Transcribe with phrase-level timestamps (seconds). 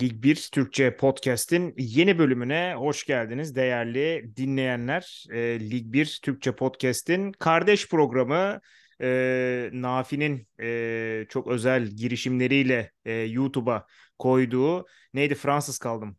[0.00, 5.24] Lig 1 Türkçe Podcast'in yeni bölümüne hoş geldiniz değerli dinleyenler.
[5.30, 8.60] E, Lig 1 Türkçe Podcast'in kardeş programı
[9.00, 13.86] e, Nafi'nin e, çok özel girişimleriyle e, YouTube'a
[14.18, 16.16] koyduğu neydi Fransız kaldım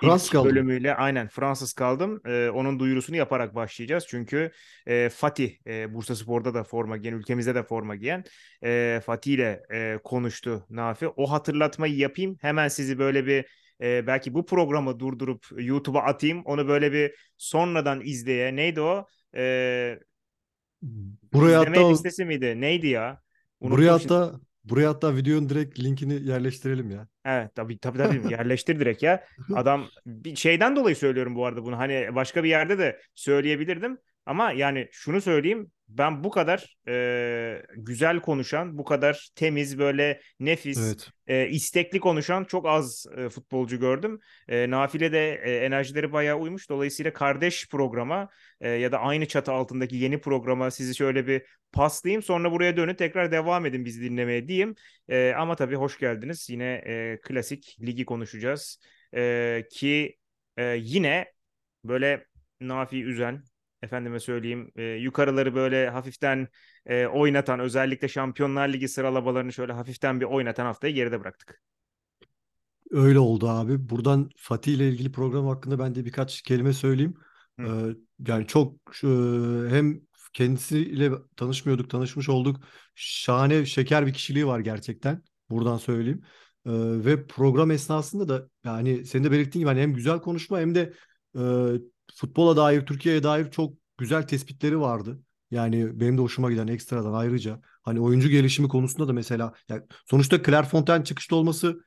[0.00, 0.50] Fransız kaldım.
[0.50, 2.20] bölümüyle aynen Fransız kaldım.
[2.26, 4.04] Ee, onun duyurusunu yaparak başlayacağız.
[4.08, 4.50] Çünkü
[4.86, 8.24] e, Fatih e, Bursa Spor'da da forma giyen, ülkemizde de forma giyen
[8.64, 11.08] e, Fatih ile e, konuştu Nafi.
[11.08, 12.36] O hatırlatmayı yapayım.
[12.40, 13.46] Hemen sizi böyle bir
[13.82, 16.42] e, belki bu programı durdurup YouTube'a atayım.
[16.44, 18.56] Onu böyle bir sonradan izleye.
[18.56, 19.06] Neydi o?
[19.36, 19.98] E,
[21.32, 22.60] Buraya hatta listesi miydi?
[22.60, 23.20] Neydi ya?
[23.60, 24.14] buraya Unuttum şimdi.
[24.14, 27.08] hatta buraya hatta videonun direkt linkini yerleştirelim ya.
[27.24, 29.24] Evet tabii tabii tabii yerleştir direkt ya.
[29.54, 31.78] Adam bir şeyden dolayı söylüyorum bu arada bunu.
[31.78, 33.98] Hani başka bir yerde de söyleyebilirdim.
[34.26, 35.70] Ama yani şunu söyleyeyim.
[35.88, 41.08] Ben bu kadar e, güzel konuşan, bu kadar temiz böyle nefis, Evet.
[41.26, 44.20] e, istekli konuşan çok az e, futbolcu gördüm.
[44.48, 46.70] E, Nafile de e, enerjileri bayağı uymuş.
[46.70, 48.28] Dolayısıyla kardeş programa
[48.60, 52.22] e, ya da aynı çatı altındaki yeni programa sizi şöyle bir paslayayım.
[52.22, 54.74] Sonra buraya dönün tekrar devam edin bizi dinlemeye diyeyim.
[55.08, 56.50] E, ama tabii hoş geldiniz.
[56.50, 58.80] Yine e, klasik ligi konuşacağız.
[59.14, 60.16] E, ki
[60.56, 61.32] e, yine
[61.84, 62.26] böyle
[62.60, 63.42] Nafi üzen,
[63.86, 66.48] efendime söyleyeyim e, yukarıları böyle hafiften
[66.86, 71.62] e, oynatan özellikle Şampiyonlar Ligi sıralamalarını şöyle hafiften bir oynatan haftayı geride bıraktık.
[72.90, 73.88] Öyle oldu abi.
[73.88, 77.14] Buradan Fatih ile ilgili program hakkında ben de birkaç kelime söyleyeyim.
[77.60, 77.66] Hı.
[77.66, 77.96] Ee,
[78.28, 79.08] yani çok e,
[79.70, 80.00] hem
[80.32, 82.60] kendisiyle tanışmıyorduk, tanışmış olduk.
[82.94, 85.22] Şahane, şeker bir kişiliği var gerçekten.
[85.50, 86.22] Buradan söyleyeyim.
[86.66, 86.70] Ee,
[87.04, 90.92] ve program esnasında da yani senin de belirttiğin gibi hani hem güzel konuşma hem de
[91.38, 91.42] e,
[92.14, 95.20] futbola dair, Türkiye'ye dair çok güzel tespitleri vardı.
[95.50, 100.42] Yani benim de hoşuma giden ekstradan ayrıca hani oyuncu gelişimi konusunda da mesela yani sonuçta
[100.42, 101.80] Clairefontaine çıkışta olması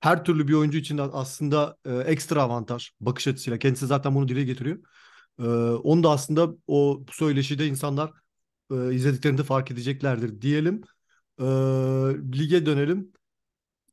[0.00, 3.58] her türlü bir oyuncu için aslında e, ekstra avantaj bakış açısıyla.
[3.58, 4.78] Kendisi zaten bunu dile getiriyor.
[5.38, 8.12] E, onu da aslında o söyleşide insanlar
[8.70, 10.82] e, izlediklerinde fark edeceklerdir diyelim.
[11.40, 11.44] E,
[12.38, 13.12] lige dönelim.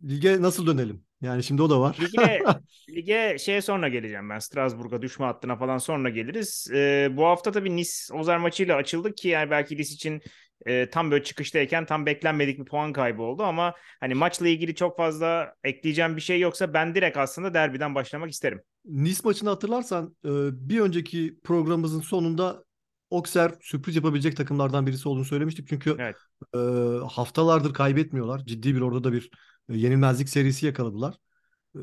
[0.04, 1.06] Lige nasıl dönelim?
[1.24, 1.98] Yani şimdi o da var.
[2.02, 2.44] Lige,
[2.90, 4.40] lige şeye sonra geleceğim ben.
[4.40, 6.68] Strasbourg'a düşme hattına falan sonra geliriz.
[6.74, 10.22] Ee, bu hafta tabii Nice Ozer maçıyla açıldık ki yani belki Nice için
[10.66, 14.98] e, tam böyle çıkıştayken tam beklenmedik bir puan kaybı oldu ama hani maçla ilgili çok
[14.98, 18.62] fazla ekleyeceğim bir şey yoksa ben direkt aslında derbiden başlamak isterim.
[18.86, 20.30] Nice maçını hatırlarsan e,
[20.70, 22.64] bir önceki programımızın sonunda
[23.10, 25.68] Okser sürpriz yapabilecek takımlardan birisi olduğunu söylemiştik.
[25.68, 26.16] Çünkü Evet.
[26.56, 26.58] e,
[27.06, 28.46] haftalardır kaybetmiyorlar.
[28.46, 29.30] Ciddi bir orada da bir
[29.70, 31.16] yenilmezlik serisi yakaladılar.
[31.76, 31.80] E,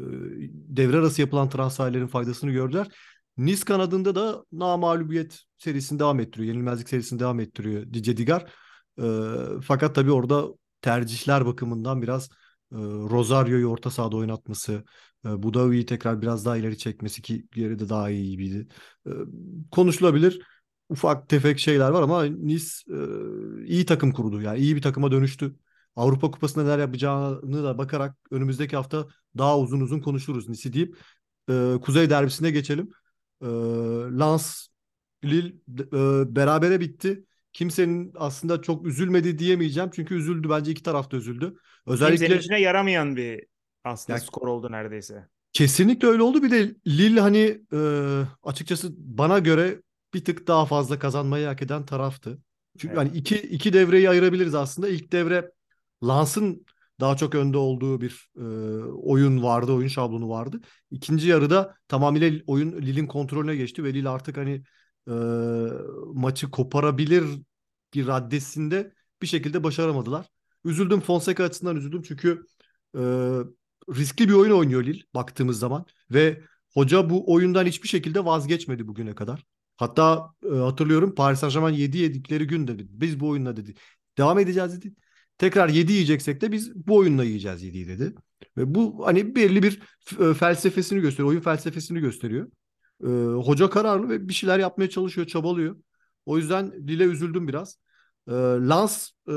[0.52, 2.88] devre arası yapılan transferlerin faydasını gördüler.
[3.36, 6.48] Nice kanadında da namağlubiyet serisini devam ettiriyor.
[6.48, 8.52] Yenilmezlik serisini devam ettiriyor Didier Digar.
[9.02, 9.04] E,
[9.62, 10.48] fakat tabii orada
[10.82, 12.30] tercihler bakımından biraz
[12.72, 12.76] e,
[13.10, 14.84] Rosario'yu orta sahada oynatması,
[15.26, 18.68] e, Budavi'yi tekrar biraz daha ileri çekmesi ki yeri de daha iyi gibiydi.
[19.70, 20.40] Konuşulabilir
[20.88, 24.42] ufak tefek şeyler var ama Nice e, iyi takım kurdu.
[24.42, 25.56] Yani iyi bir takıma dönüştü.
[25.96, 29.06] Avrupa Kupası'nda neler yapacağını da bakarak önümüzdeki hafta
[29.38, 30.96] daha uzun uzun konuşuruz Nice'i deyip
[31.50, 32.90] e, Kuzey derbisine geçelim.
[33.42, 33.46] E,
[34.18, 34.66] Lens
[35.24, 35.48] Lille
[35.92, 37.24] e, berabere bitti.
[37.52, 39.90] Kimsenin aslında çok üzülmedi diyemeyeceğim.
[39.94, 40.50] Çünkü üzüldü.
[40.50, 41.54] Bence iki taraf da üzüldü.
[41.86, 43.46] Özellikle Kimsenin içine yaramayan bir
[43.84, 45.28] aslında Ya- skor oldu neredeyse.
[45.52, 46.42] Kesinlikle öyle oldu.
[46.42, 47.78] Bir de Lille hani e,
[48.42, 49.82] açıkçası bana göre
[50.14, 52.38] bir tık daha fazla kazanmayı hak eden taraftı.
[52.78, 52.98] Çünkü Evet.
[52.98, 54.88] hani iki, iki devreyi ayırabiliriz aslında.
[54.88, 55.52] İlk devre
[56.04, 56.66] Lens'ın
[57.00, 58.42] daha çok önde olduğu bir e,
[58.84, 60.60] oyun vardı, oyun şablonu vardı.
[60.90, 64.62] İkinci yarıda tamamıyla oyun Lille'in kontrolüne geçti ve Lille artık hani
[65.08, 65.12] e,
[66.14, 67.24] maçı koparabilir
[67.94, 70.26] bir raddesinde bir şekilde başaramadılar.
[70.64, 72.42] Üzüldüm Fonseca açısından üzüldüm çünkü
[72.96, 73.00] e,
[73.94, 76.42] riskli bir oyun oynuyor Lille baktığımız zaman ve
[76.74, 79.44] hoca bu oyundan hiçbir şekilde vazgeçmedi bugüne kadar.
[79.76, 82.86] Hatta e, hatırlıyorum Paris Saint-Germain 7 yedikleri gün dedi.
[82.88, 83.74] Biz bu oyunla dedi.
[84.18, 84.94] Devam edeceğiz dedi.
[85.40, 88.14] Tekrar 7 yiyeceksek de biz bu oyunla yiyeceğiz 7'yi dedi.
[88.56, 89.80] Ve bu hani belli bir
[90.20, 91.28] e, felsefesini gösteriyor.
[91.28, 92.50] Oyun felsefesini gösteriyor.
[93.04, 93.08] E,
[93.44, 95.76] hoca kararlı ve bir şeyler yapmaya çalışıyor, çabalıyor.
[96.26, 97.78] O yüzden Lille üzüldüm biraz.
[98.28, 99.32] E, Lens e,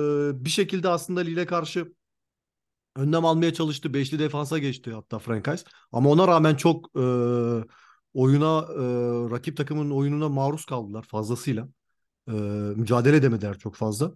[0.46, 1.94] bir şekilde aslında Lille karşı
[2.96, 3.94] önlem almaya çalıştı.
[3.94, 5.66] Beşli defansa geçti hatta Frankais.
[5.92, 7.04] Ama ona rağmen çok e,
[8.14, 8.84] oyuna e,
[9.32, 11.68] rakip takımın oyununa maruz kaldılar fazlasıyla.
[12.28, 12.32] E,
[12.76, 14.14] mücadele edemediler çok fazla.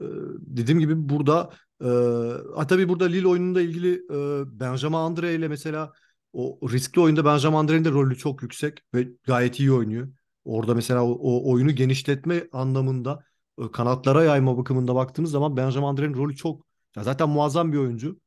[0.00, 0.04] E,
[0.38, 1.50] dediğim gibi burada
[1.80, 5.92] e, tabii burada Lille oyununda ilgili e, Benjamin Andre ile mesela
[6.32, 10.08] o riskli oyunda Benjamin Andre'nin de rolü çok yüksek ve gayet iyi oynuyor.
[10.44, 13.24] Orada mesela o, o oyunu genişletme anlamında
[13.58, 16.66] e, kanatlara yayma bakımında baktığımız zaman Benjamin Andre'nin rolü çok
[16.96, 18.20] ya zaten muazzam bir oyuncu.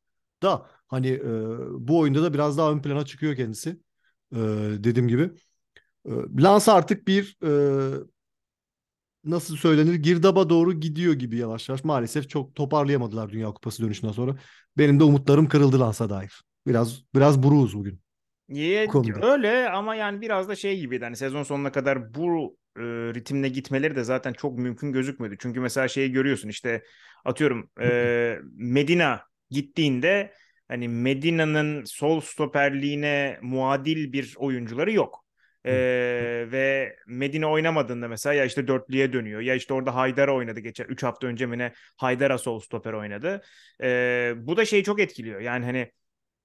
[0.43, 1.29] Da Hani e,
[1.87, 3.69] bu oyunda da biraz daha ön plana çıkıyor kendisi.
[4.31, 4.37] E,
[4.83, 5.31] dediğim gibi.
[6.05, 6.11] E,
[6.43, 7.51] Lens artık bir e,
[9.25, 11.83] nasıl söylenir girdaba doğru gidiyor gibi yavaş yavaş.
[11.83, 14.35] Maalesef çok toparlayamadılar Dünya Kupası dönüşünden sonra.
[14.77, 16.43] Benim de umutlarım kırıldı Lens'a dair.
[16.67, 17.99] Biraz biraz buruğuz bugün.
[18.49, 19.31] Ye, konuda.
[19.31, 22.81] öyle ama yani biraz da şey gibiydi hani sezon sonuna kadar bu e,
[23.13, 25.35] ritimle gitmeleri de zaten çok mümkün gözükmedi.
[25.39, 26.83] Çünkü mesela şeyi görüyorsun işte
[27.25, 30.33] atıyorum e, Medina gittiğinde
[30.67, 35.22] hani Medina'nın sol stoperliğine muadil bir oyuncuları yok.
[35.65, 40.85] Ee, ve Medine oynamadığında mesela ya işte dörtlüye dönüyor ya işte orada Haydar'a oynadı geçen
[40.85, 43.41] 3 hafta önce mi ne Haydar'a sol stoper oynadı.
[43.83, 45.41] Ee, bu da şeyi çok etkiliyor.
[45.41, 45.91] Yani hani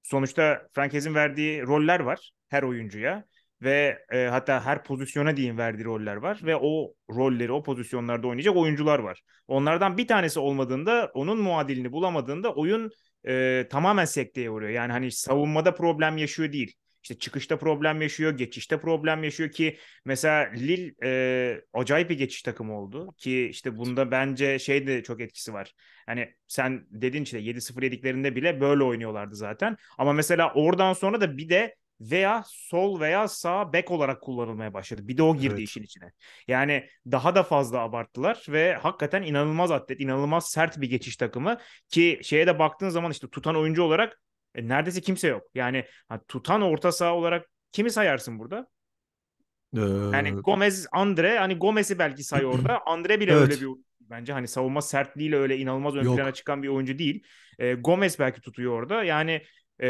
[0.02, 3.24] sonuçta Frankes'in verdiği roller var her oyuncuya
[3.62, 8.56] ve e, hatta her pozisyona diyeyim verdiği roller var ve o rolleri o pozisyonlarda oynayacak
[8.56, 9.22] oyuncular var.
[9.48, 12.90] Onlardan bir tanesi olmadığında onun muadilini bulamadığında oyun
[13.28, 14.70] e, tamamen sekteye uğruyor.
[14.70, 16.74] Yani hani savunmada problem yaşıyor değil.
[17.08, 22.80] İşte çıkışta problem yaşıyor, geçişte problem yaşıyor ki mesela Lille e, acayip bir geçiş takımı
[22.80, 25.74] oldu ki işte bunda bence şey de çok etkisi var.
[26.06, 29.76] Hani sen dedin işte 7-0 yediklerinde bile böyle oynuyorlardı zaten.
[29.98, 35.08] Ama mesela oradan sonra da bir de veya sol veya sağ bek olarak kullanılmaya başladı.
[35.08, 35.68] Bir de o girdi evet.
[35.68, 36.12] işin içine.
[36.48, 41.58] Yani daha da fazla abarttılar ve hakikaten inanılmaz atlet, inanılmaz sert bir geçiş takımı
[41.88, 44.20] ki şeye de baktığın zaman işte tutan oyuncu olarak
[44.54, 45.42] e, neredeyse kimse yok.
[45.54, 45.84] Yani
[46.28, 48.68] tutan orta saha olarak kimi sayarsın burada?
[49.76, 49.80] Ee...
[50.12, 52.86] Yani Gomez, Andre hani Gomez'i belki say orada.
[52.86, 53.42] Andre bile evet.
[53.42, 53.68] öyle bir
[54.00, 57.22] bence hani savunma sertliğiyle öyle inanılmaz ön plana çıkan bir oyuncu değil.
[57.58, 59.04] E, Gomez belki tutuyor orada.
[59.04, 59.42] Yani
[59.82, 59.88] e,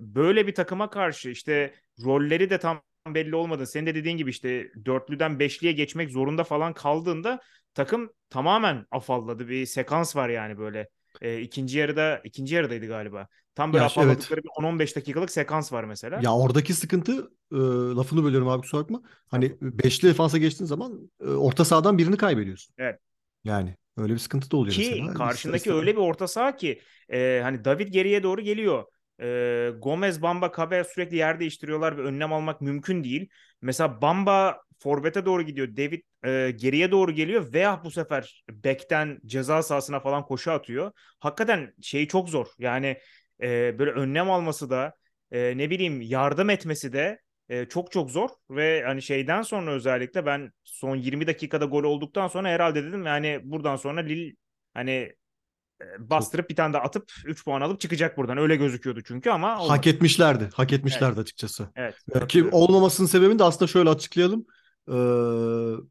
[0.00, 1.74] böyle bir takıma karşı işte
[2.04, 3.66] rolleri de tam belli olmadı.
[3.66, 7.40] Senin de dediğin gibi işte dörtlüden beşliye geçmek zorunda falan kaldığında
[7.74, 9.48] takım tamamen afalladı.
[9.48, 10.88] Bir sekans var yani böyle.
[11.20, 13.28] E, ikinci yarıda ikinci yarıdaydı galiba.
[13.54, 14.44] Tam böyle afalladıkları evet.
[14.44, 16.20] bir 10-15 dakikalık sekans var mesela.
[16.22, 17.56] Ya oradaki sıkıntı e,
[17.96, 19.02] lafını bölüyorum abi kusura bakma.
[19.28, 19.78] Hani tamam.
[19.78, 22.74] beşli defansa geçtiğin zaman e, orta sahadan birini kaybediyorsun.
[22.78, 23.00] Evet.
[23.44, 25.12] Yani öyle bir sıkıntı da oluyor ki, mesela.
[25.12, 26.80] Ki karşındaki öyle bir orta saha ki
[27.12, 28.84] e, hani David geriye doğru geliyor.
[29.20, 33.28] E, Gomez, Bamba, Kabe sürekli yer değiştiriyorlar ve önlem almak mümkün değil.
[33.62, 35.76] Mesela Bamba forvete doğru gidiyor.
[35.76, 40.92] David e, geriye doğru geliyor veya bu sefer bekten ceza sahasına falan koşu atıyor.
[41.18, 42.46] Hakikaten şeyi çok zor.
[42.58, 42.96] Yani
[43.42, 44.94] e, böyle önlem alması da
[45.30, 50.26] e, ne bileyim yardım etmesi de e, çok çok zor ve hani şeyden sonra özellikle
[50.26, 54.34] ben son 20 dakikada gol olduktan sonra herhalde dedim yani buradan sonra Lille
[54.74, 55.14] hani
[55.98, 58.38] bastırıp bir tane daha atıp 3 puan alıp çıkacak buradan.
[58.38, 59.68] Öyle gözüküyordu çünkü ama olmadı.
[59.68, 60.50] hak etmişlerdi.
[60.54, 61.18] Hak etmişlerdi evet.
[61.18, 61.68] açıkçası.
[61.76, 61.96] Evet.
[62.28, 64.46] Ki olmamasının sebebini de aslında şöyle açıklayalım.
[64.88, 64.92] Ee,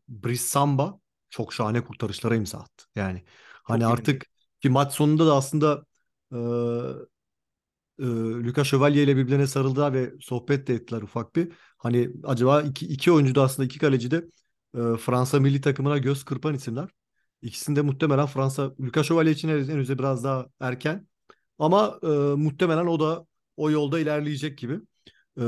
[0.07, 0.99] Brice Samba
[1.29, 2.85] çok şahane kurtarışlara imza attı.
[2.95, 3.23] Yani
[3.63, 4.25] hani çok artık
[4.61, 5.85] ki maç sonunda da aslında
[6.31, 6.39] e,
[7.99, 8.05] e,
[8.43, 11.51] Lucas Chevalier ile birbirine sarıldılar ve sohbet de ettiler ufak bir.
[11.77, 14.17] Hani acaba iki, iki oyuncu da aslında iki kaleci de
[14.75, 16.89] e, Fransa milli takımına göz kırpan isimler.
[17.41, 21.07] İkisinde muhtemelen Fransa Lucas Chevalier için henüz biraz daha erken.
[21.59, 23.25] Ama e, muhtemelen o da
[23.57, 24.79] o yolda ilerleyecek gibi.
[25.39, 25.43] E,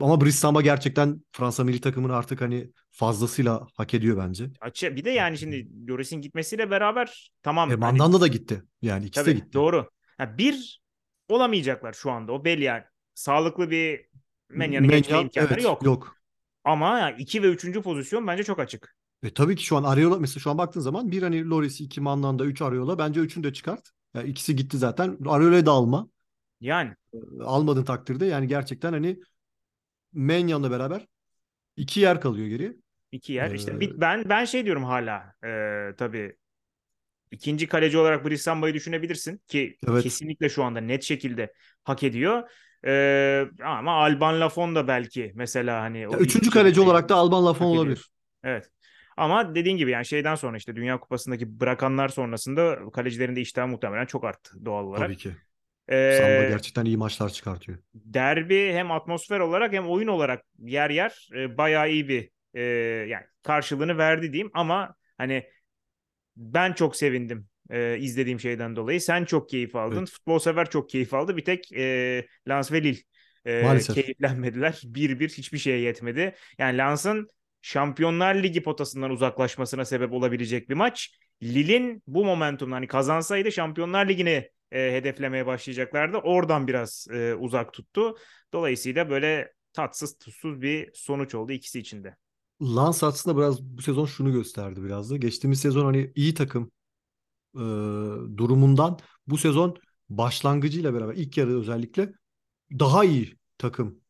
[0.00, 4.50] ama Brice Samba gerçekten Fransa milli takımını artık hani fazlasıyla hak ediyor bence.
[4.60, 7.70] Açı, bir de yani şimdi Lloris'in gitmesiyle beraber tamam.
[7.70, 8.62] E, Mandanda hani, da gitti.
[8.82, 9.52] Yani ikisi tabii, de gitti.
[9.52, 9.88] Doğru.
[10.18, 10.80] Ha, bir
[11.28, 12.32] olamayacaklar şu anda.
[12.32, 12.84] O belli yani.
[13.14, 14.06] Sağlıklı bir
[14.48, 15.82] Menyan'ın Menyan, geçme imkanları evet, yok.
[15.82, 16.16] Yok.
[16.64, 18.96] Ama yani iki ve üçüncü pozisyon bence çok açık.
[19.22, 22.00] E, tabii ki şu an Ariola mesela şu an baktığın zaman bir hani Loris, iki
[22.00, 23.90] Mandanda, üç Ariola bence üçünü de çıkart.
[24.14, 25.18] Yani ikisi gitti zaten.
[25.26, 26.08] Ariola'yı da alma.
[26.60, 26.94] Yani.
[27.14, 29.20] E, almadığın takdirde yani gerçekten hani
[30.12, 31.06] Menyan'la beraber
[31.76, 32.76] iki yer kalıyor geriye.
[33.12, 33.50] İki yer.
[33.50, 33.54] Ee...
[33.54, 35.34] İşte ben ben şey diyorum hala.
[35.44, 35.50] E,
[35.96, 36.36] tabii
[37.30, 40.02] ikinci kaleci olarak Brissamba'yı düşünebilirsin ki evet.
[40.02, 41.52] kesinlikle şu anda net şekilde
[41.84, 42.50] hak ediyor.
[42.86, 47.66] Ee, ama Alban Lafon da belki mesela hani o üçüncü kaleci olarak da Alban Lafon
[47.66, 48.10] olabilir.
[48.44, 48.70] Evet.
[49.16, 54.06] Ama dediğin gibi yani şeyden sonra işte Dünya Kupası'ndaki bırakanlar sonrasında kalecilerin de iştahı muhtemelen
[54.06, 55.06] çok arttı doğal olarak.
[55.06, 55.30] Tabii ki.
[55.88, 57.78] Ee, Samba gerçekten iyi maçlar çıkartıyor.
[57.94, 62.62] Derbi hem atmosfer olarak hem oyun olarak yer yer e, bayağı iyi bir e,
[63.08, 65.44] yani karşılığını verdi diyeyim ama hani
[66.36, 69.00] ben çok sevindim e, izlediğim şeyden dolayı.
[69.00, 69.98] Sen çok keyif aldın.
[69.98, 70.10] Evet.
[70.10, 71.36] Futbol sever çok keyif aldı.
[71.36, 73.00] Bir tek e, Lens ve Lille
[73.46, 74.80] e, keyiflenmediler.
[74.84, 76.34] Bir bir hiçbir şeye yetmedi.
[76.58, 77.28] Yani Lens'ın
[77.62, 81.18] Şampiyonlar Ligi potasından uzaklaşmasına sebep olabilecek bir maç.
[81.42, 86.16] Lille'in bu momentumdan hani kazansaydı Şampiyonlar Ligi'ni e, hedeflemeye başlayacaklardı.
[86.16, 88.16] Oradan biraz e, uzak tuttu.
[88.52, 92.16] Dolayısıyla böyle tatsız tuzsuz bir sonuç oldu ikisi için de.
[92.62, 95.16] Lans aslında biraz bu sezon şunu gösterdi biraz da.
[95.16, 96.70] Geçtiğimiz sezon hani iyi takım
[97.54, 97.60] e,
[98.36, 99.76] durumundan bu sezon
[100.08, 102.12] başlangıcıyla beraber ilk yarı özellikle
[102.72, 104.00] daha iyi takım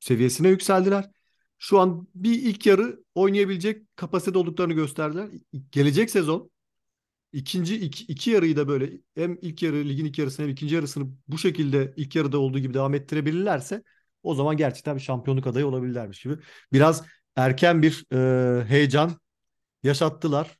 [0.00, 1.10] seviyesine yükseldiler.
[1.58, 5.28] Şu an bir ilk yarı oynayabilecek kapasitede olduklarını gösterdiler.
[5.72, 6.50] Gelecek sezon
[7.32, 11.10] ikinci iki, iki yarıyı da böyle hem ilk yarı ligin ilk yarısını hem ikinci yarısını
[11.28, 13.82] bu şekilde ilk yarıda olduğu gibi devam ettirebilirlerse
[14.22, 16.38] o zaman gerçekten bir şampiyonluk adayı olabilirlermiş gibi.
[16.72, 17.04] Biraz
[17.36, 19.12] erken bir e, heyecan
[19.82, 20.58] yaşattılar.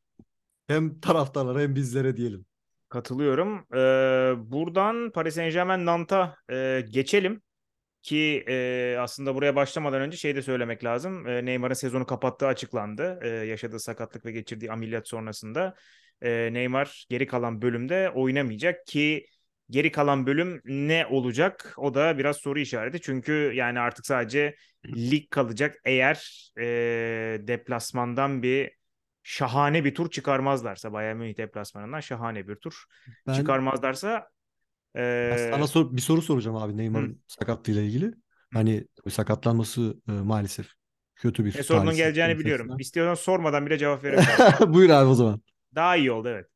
[0.66, 2.46] Hem taraftarlara hem bizlere diyelim.
[2.88, 3.66] Katılıyorum.
[3.74, 7.42] Ee, buradan Paris Saint Germain Nant'a e, geçelim.
[8.02, 11.26] Ki e, aslında buraya başlamadan önce şey de söylemek lazım.
[11.26, 13.18] E, Neymar'ın sezonu kapattığı açıklandı.
[13.22, 15.74] E, yaşadığı sakatlık ve geçirdiği ameliyat sonrasında.
[16.22, 19.26] E, Neymar geri kalan bölümde oynamayacak ki
[19.70, 21.74] geri kalan bölüm ne olacak?
[21.76, 23.00] O da biraz soru işareti.
[23.00, 26.64] Çünkü yani artık sadece lig kalacak eğer e,
[27.48, 28.70] deplasmandan bir
[29.22, 32.84] şahane bir tur çıkarmazlarsa Bayern Münih deplasmanından şahane bir tur
[33.26, 34.28] ben, çıkarmazlarsa
[34.96, 38.14] e, sana sor, bir soru soracağım abi Neymar'ın sakatlığıyla ilgili.
[38.52, 40.66] Hani sakatlanması e, maalesef
[41.16, 42.76] kötü bir e, sorunun geleceğini biliyorum.
[42.78, 44.74] İstiyorsan sormadan bile cevap verebilirim.
[44.74, 45.42] Buyur abi o zaman.
[45.74, 46.46] Daha iyi oldu evet.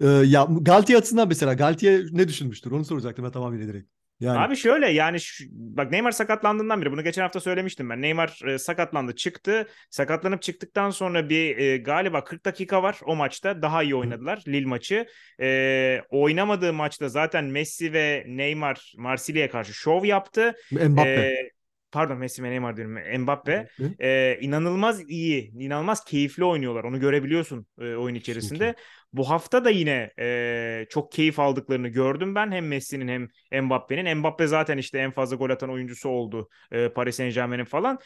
[0.00, 2.70] Ee, ya Galtier açısından mesela Galtier ne düşünmüştür?
[2.70, 3.88] Onu soracaktım ben tamamıyla direkt.
[4.20, 4.38] Yani...
[4.38, 8.02] Abi şöyle yani şu, bak Neymar sakatlandığından beri bunu geçen hafta söylemiştim ben.
[8.02, 9.66] Neymar e, sakatlandı çıktı.
[9.90, 13.62] Sakatlanıp çıktıktan sonra bir e, galiba 40 dakika var o maçta.
[13.62, 14.50] Daha iyi oynadılar Hı.
[14.50, 15.06] Lille maçı.
[15.40, 20.54] E, oynamadığı maçta zaten Messi ve Neymar Marsilya'ya karşı şov yaptı.
[20.72, 21.10] Mbappe.
[21.10, 21.50] E,
[21.92, 23.68] pardon Messi ve Neymar diyorum Mbappe
[24.00, 28.82] e, inanılmaz iyi inanılmaz keyifli oynuyorlar onu görebiliyorsun e, oyun içerisinde Kesinlikle.
[29.16, 32.52] Bu hafta da yine e, çok keyif aldıklarını gördüm ben.
[32.52, 34.18] Hem Messi'nin hem Mbappe'nin.
[34.18, 37.98] Mbappe zaten işte en fazla gol atan oyuncusu oldu e, Paris Saint Germain'in falan.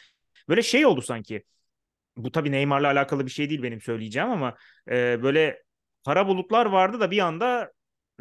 [0.49, 1.43] Böyle şey oldu sanki.
[2.17, 4.57] Bu tabii Neymar'la alakalı bir şey değil benim söyleyeceğim ama
[4.89, 5.63] e, böyle
[6.05, 7.71] kara bulutlar vardı da bir anda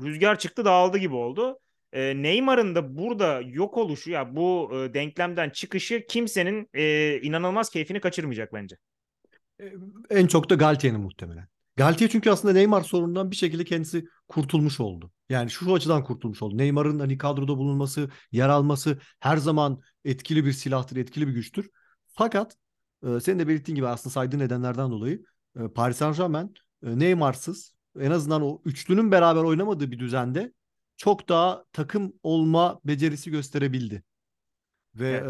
[0.02, 1.58] rüzgar çıktı dağıldı gibi oldu.
[1.92, 8.00] E, Neymar'ın da burada yok oluşu ya bu e, denklemden çıkışı kimsenin e, inanılmaz keyfini
[8.00, 8.76] kaçırmayacak bence.
[10.10, 11.48] En çok da Galtier'in muhtemelen.
[11.80, 15.10] Galtier çünkü aslında Neymar sorunundan bir şekilde kendisi kurtulmuş oldu.
[15.28, 16.58] Yani şu açıdan kurtulmuş oldu.
[16.58, 21.70] Neymar'ın hani kadroda bulunması, yer alması her zaman etkili bir silahtır, etkili bir güçtür.
[22.06, 22.56] Fakat
[23.06, 25.24] e, senin de belirttiğin gibi aslında saydığın nedenlerden dolayı
[25.56, 26.54] e, Paris Saint-Germain
[26.86, 30.52] e, Neymar'sız en azından o üçlünün beraber oynamadığı bir düzende
[30.96, 34.02] çok daha takım olma becerisi gösterebildi.
[34.94, 35.22] Ve evet.
[35.22, 35.26] e,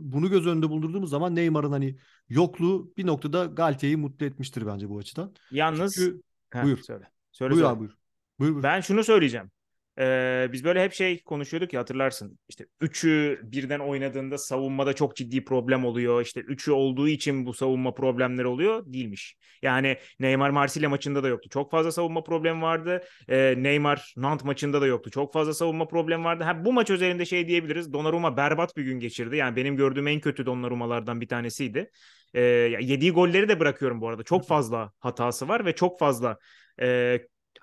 [0.00, 4.98] bunu göz önünde bulundurduğumuz zaman Neymar'ın hani yokluğu bir noktada Galtier'i mutlu etmiştir bence bu
[4.98, 5.34] açıdan.
[5.50, 6.78] Yalnız Çünkü, Heh, buyur.
[6.78, 7.10] Söyle.
[7.32, 7.72] Söyle, buyur söyle.
[7.72, 7.96] abi buyur.
[8.38, 8.62] Buyur, buyur.
[8.62, 9.50] Ben şunu söyleyeceğim.
[9.98, 12.38] Ee, biz böyle hep şey konuşuyorduk ya hatırlarsın.
[12.48, 16.22] İşte üçü birden oynadığında savunmada çok ciddi problem oluyor.
[16.22, 18.84] İşte üçü olduğu için bu savunma problemleri oluyor.
[18.86, 19.36] Değilmiş.
[19.62, 21.48] Yani Neymar Marsilya maçında da yoktu.
[21.48, 23.00] Çok fazla savunma problemi vardı.
[23.28, 25.10] Ee, Neymar Nant maçında da yoktu.
[25.10, 26.44] Çok fazla savunma problemi vardı.
[26.44, 27.92] Ha, bu maç üzerinde şey diyebiliriz.
[27.92, 29.36] Donnarumma berbat bir gün geçirdi.
[29.36, 31.90] Yani benim gördüğüm en kötü Donnarumma'lardan bir tanesiydi.
[32.34, 32.40] Ee,
[32.80, 34.22] yediği golleri de bırakıyorum bu arada.
[34.22, 36.38] Çok fazla hatası var ve çok fazla
[36.80, 37.20] e,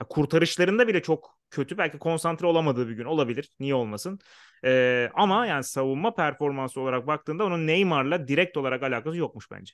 [0.10, 1.78] kurtarışlarında bile çok kötü.
[1.78, 3.50] Belki konsantre olamadığı bir gün olabilir.
[3.60, 4.20] Niye olmasın?
[4.66, 9.74] Ee, ama yani savunma performansı olarak baktığında onun Neymar'la direkt olarak alakası yokmuş bence.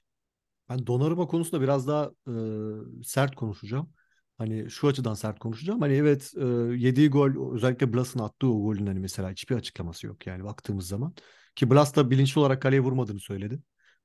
[0.70, 3.90] Ben Donnarumma konusunda biraz daha e, sert konuşacağım.
[4.38, 5.82] Hani şu açıdan sert konuşacağım.
[5.82, 10.28] Hani evet e, yediği gol özellikle Blas'ın attığı o golün hani mesela hiçbir açıklaması yok
[10.28, 11.16] yani baktığımız zaman.
[11.56, 13.60] Ki Blas da bilinçli olarak kaleye vurmadığını söyledi.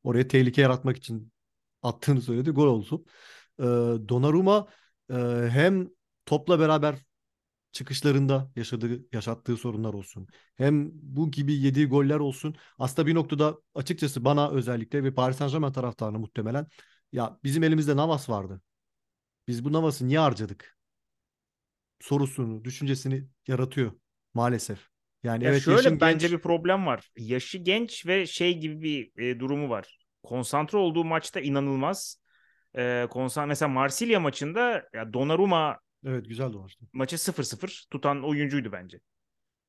[0.04, 1.32] Oraya tehlike yaratmak için
[1.82, 2.50] attığını söyledi.
[2.50, 3.04] Gol oldu.
[3.58, 3.64] E,
[4.08, 4.66] Donnarumma
[5.10, 5.14] e,
[5.50, 5.88] hem
[6.26, 6.94] topla beraber
[7.72, 10.28] çıkışlarında yaşadığı yaşattığı sorunlar olsun.
[10.56, 12.54] Hem bu gibi yediği goller olsun.
[12.78, 16.66] Aslında bir noktada açıkçası bana özellikle ve Paris Saint-Germain taraftarına muhtemelen
[17.12, 18.60] ya bizim elimizde Navas vardı.
[19.48, 20.78] Biz bu Navas'ı niye harcadık?
[22.00, 23.92] Sorusunu, düşüncesini yaratıyor
[24.34, 24.88] maalesef.
[25.22, 26.38] Yani ya evet şöyle bence genç...
[26.38, 27.10] bir problem var.
[27.16, 29.98] Yaşı genç ve şey gibi bir e, durumu var.
[30.22, 32.22] Konsantre olduğu maçta inanılmaz.
[32.76, 36.86] E, konsantre mesela Marsilya maçında ya Donnarumma Evet güzeldi o maçta.
[36.92, 39.00] Maçı 0-0 tutan oyuncuydu bence.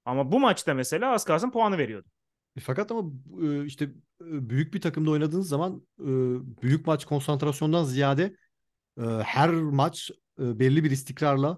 [0.06, 2.08] Ama bu maçta mesela az kalsın puanı veriyordu.
[2.56, 3.12] E, fakat ama
[3.42, 3.86] e, işte
[4.22, 5.88] e, büyük bir takımda oynadığınız zaman
[6.62, 8.36] büyük maç konsantrasyondan ziyade
[9.24, 11.58] her maç belli bir istikrarla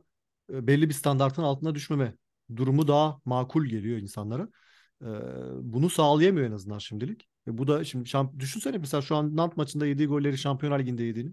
[0.50, 2.15] belli bir standartın altına düşmeme
[2.55, 4.48] durumu daha makul geliyor insanlara.
[5.62, 7.27] Bunu sağlayamıyor en azından şimdilik.
[7.48, 11.32] Bu da şimdi şamp düşünsene mesela şu an Nant maçında yediği golleri Şampiyonlar Ligi'nde yediğini.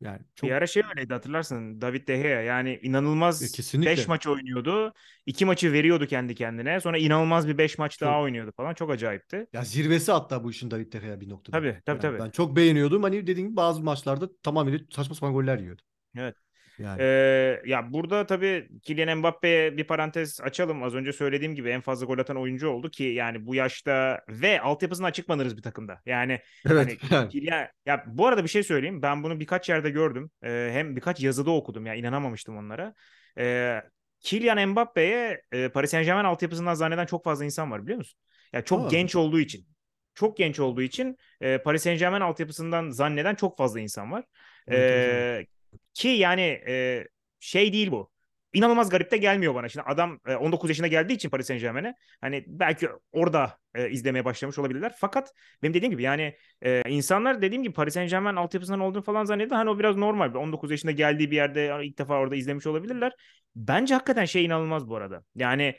[0.00, 0.50] Yani çok...
[0.50, 4.92] Bir ara şey öyleydi hatırlarsın David De Gea yani inanılmaz 5 e, maç oynuyordu.
[5.26, 6.80] 2 maçı veriyordu kendi kendine.
[6.80, 8.06] Sonra inanılmaz bir 5 maç çok...
[8.06, 8.74] daha oynuyordu falan.
[8.74, 9.46] Çok acayipti.
[9.52, 11.56] Ya zirvesi hatta bu işin David De Gea bir noktada.
[11.56, 12.18] Tabii tabii yani tabii.
[12.18, 13.02] Ben çok beğeniyordum.
[13.02, 15.82] Hani dediğim gibi bazı maçlarda tamamıyla saçma sapan goller yiyordu.
[16.16, 16.36] Evet.
[16.78, 17.02] Yani.
[17.02, 20.82] Ee, ya burada tabii Kylian Mbappe'ye bir parantez açalım.
[20.82, 24.60] Az önce söylediğim gibi en fazla gol atan oyuncu oldu ki yani bu yaşta ve
[24.60, 26.00] altyapısından çıkmadınız bir takımda.
[26.06, 26.40] Yani
[26.70, 26.98] Evet.
[27.10, 27.28] hani Yani.
[27.28, 29.02] Kylian ya bu arada bir şey söyleyeyim.
[29.02, 30.30] Ben bunu birkaç yerde gördüm.
[30.42, 32.94] Ee, hem birkaç yazıda okudum ya inanamamıştım onlara.
[33.38, 33.82] Ee,
[34.20, 38.20] Kylian Mbappe'ye e, Paris Saint-Germain altyapısından zanneden çok fazla insan var biliyor musun?
[38.52, 38.88] Ya çok Aa.
[38.88, 39.66] genç olduğu için.
[40.14, 44.24] Çok genç olduğu için e, Paris Saint-Germain altyapısından zanneden çok fazla insan var.
[44.66, 45.40] Enteresan.
[45.40, 45.46] Ee,
[45.94, 47.04] ki yani e,
[47.40, 48.10] şey değil bu.
[48.52, 49.68] İnanılmaz garip de gelmiyor bana.
[49.68, 54.58] Şimdi adam e, 19 yaşında geldiği için Paris Saint-Germain'e hani belki orada e, izlemeye başlamış
[54.58, 54.94] olabilirler.
[54.98, 55.32] Fakat
[55.62, 59.56] benim dediğim gibi yani e, insanlar dediğim gibi Paris Saint-Germain altyapısından olduğunu falan zannediyor.
[59.56, 60.34] Hani o biraz normal.
[60.34, 63.12] 19 yaşında geldiği bir yerde yani ilk defa orada izlemiş olabilirler.
[63.56, 65.24] Bence hakikaten şey inanılmaz bu arada.
[65.34, 65.76] Yani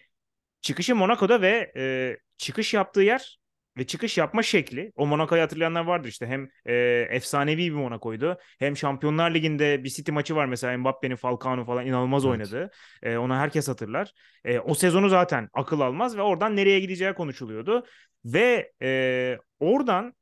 [0.61, 3.39] çıkışı Monaco'da ve e, çıkış yaptığı yer
[3.77, 6.73] ve çıkış yapma şekli o Monaco'yu hatırlayanlar vardır işte hem e,
[7.09, 12.25] efsanevi bir Monaco'ydu hem Şampiyonlar Ligi'nde bir City maçı var mesela Mbappe'nin Falcao falan inanılmaz
[12.25, 12.31] Evet.
[12.31, 12.71] oynadı.
[13.03, 14.13] E, onu herkes hatırlar.
[14.45, 17.85] E, o sezonu zaten akıl almaz ve oradan nereye gideceği konuşuluyordu.
[18.25, 20.13] Ve e, oradan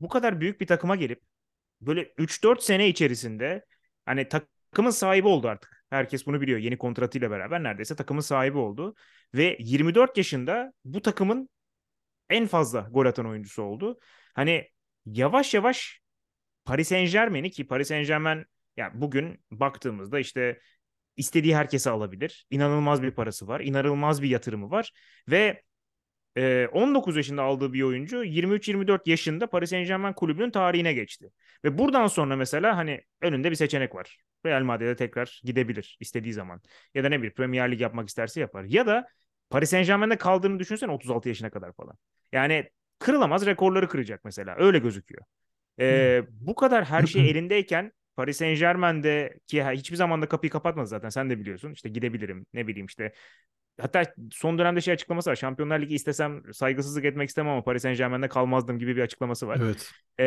[0.00, 1.20] bu kadar büyük bir takıma gelip
[1.80, 3.64] böyle 3-4 sene içerisinde
[4.06, 5.84] hani takımın sahibi oldu artık.
[5.90, 6.58] Herkes bunu biliyor.
[6.58, 8.94] Yeni kontratıyla beraber neredeyse takımın sahibi oldu.
[9.34, 11.48] Ve 24 yaşında bu takımın
[12.30, 13.98] en fazla gol atan oyuncusu oldu.
[14.34, 14.68] Hani
[15.06, 16.00] yavaş yavaş
[16.64, 18.44] Paris Saint-Germain'i ki Paris Saint-Germain
[18.76, 20.60] ya bugün baktığımızda işte
[21.16, 22.46] istediği herkese alabilir.
[22.50, 23.60] İnanılmaz bir parası var.
[23.60, 24.92] inanılmaz bir yatırımı var.
[25.28, 25.62] Ve
[26.36, 31.30] e, 19 yaşında aldığı bir oyuncu 23-24 yaşında Paris Saint-Germain kulübünün tarihine geçti.
[31.64, 34.18] Ve buradan sonra mesela hani önünde bir seçenek var.
[34.46, 36.60] Real Madrid'e tekrar gidebilir istediği zaman.
[36.94, 38.64] Ya da ne bileyim Premier Lig yapmak isterse yapar.
[38.64, 39.06] Ya da
[39.50, 41.94] Paris Saint-Germain'de kaldığını düşünsene 36 yaşına kadar falan.
[42.32, 44.56] Yani kırılamaz rekorları kıracak mesela.
[44.58, 45.22] Öyle gözüküyor.
[45.80, 51.08] Ee, bu kadar her şey elindeyken Paris Saint-Germain'de ki hiçbir zaman da kapıyı kapatmadı zaten
[51.08, 51.72] sen de biliyorsun.
[51.72, 53.12] İşte gidebilirim ne bileyim işte
[53.80, 55.36] hatta son dönemde şey açıklaması var.
[55.36, 59.58] Şampiyonlar Ligi istesem saygısızlık etmek istemem ama Paris Saint-Germain'de kalmazdım gibi bir açıklaması var.
[59.62, 59.90] Evet.
[60.18, 60.24] Ee,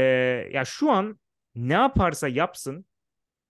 [0.54, 1.20] ya şu an
[1.56, 2.86] ne yaparsa yapsın,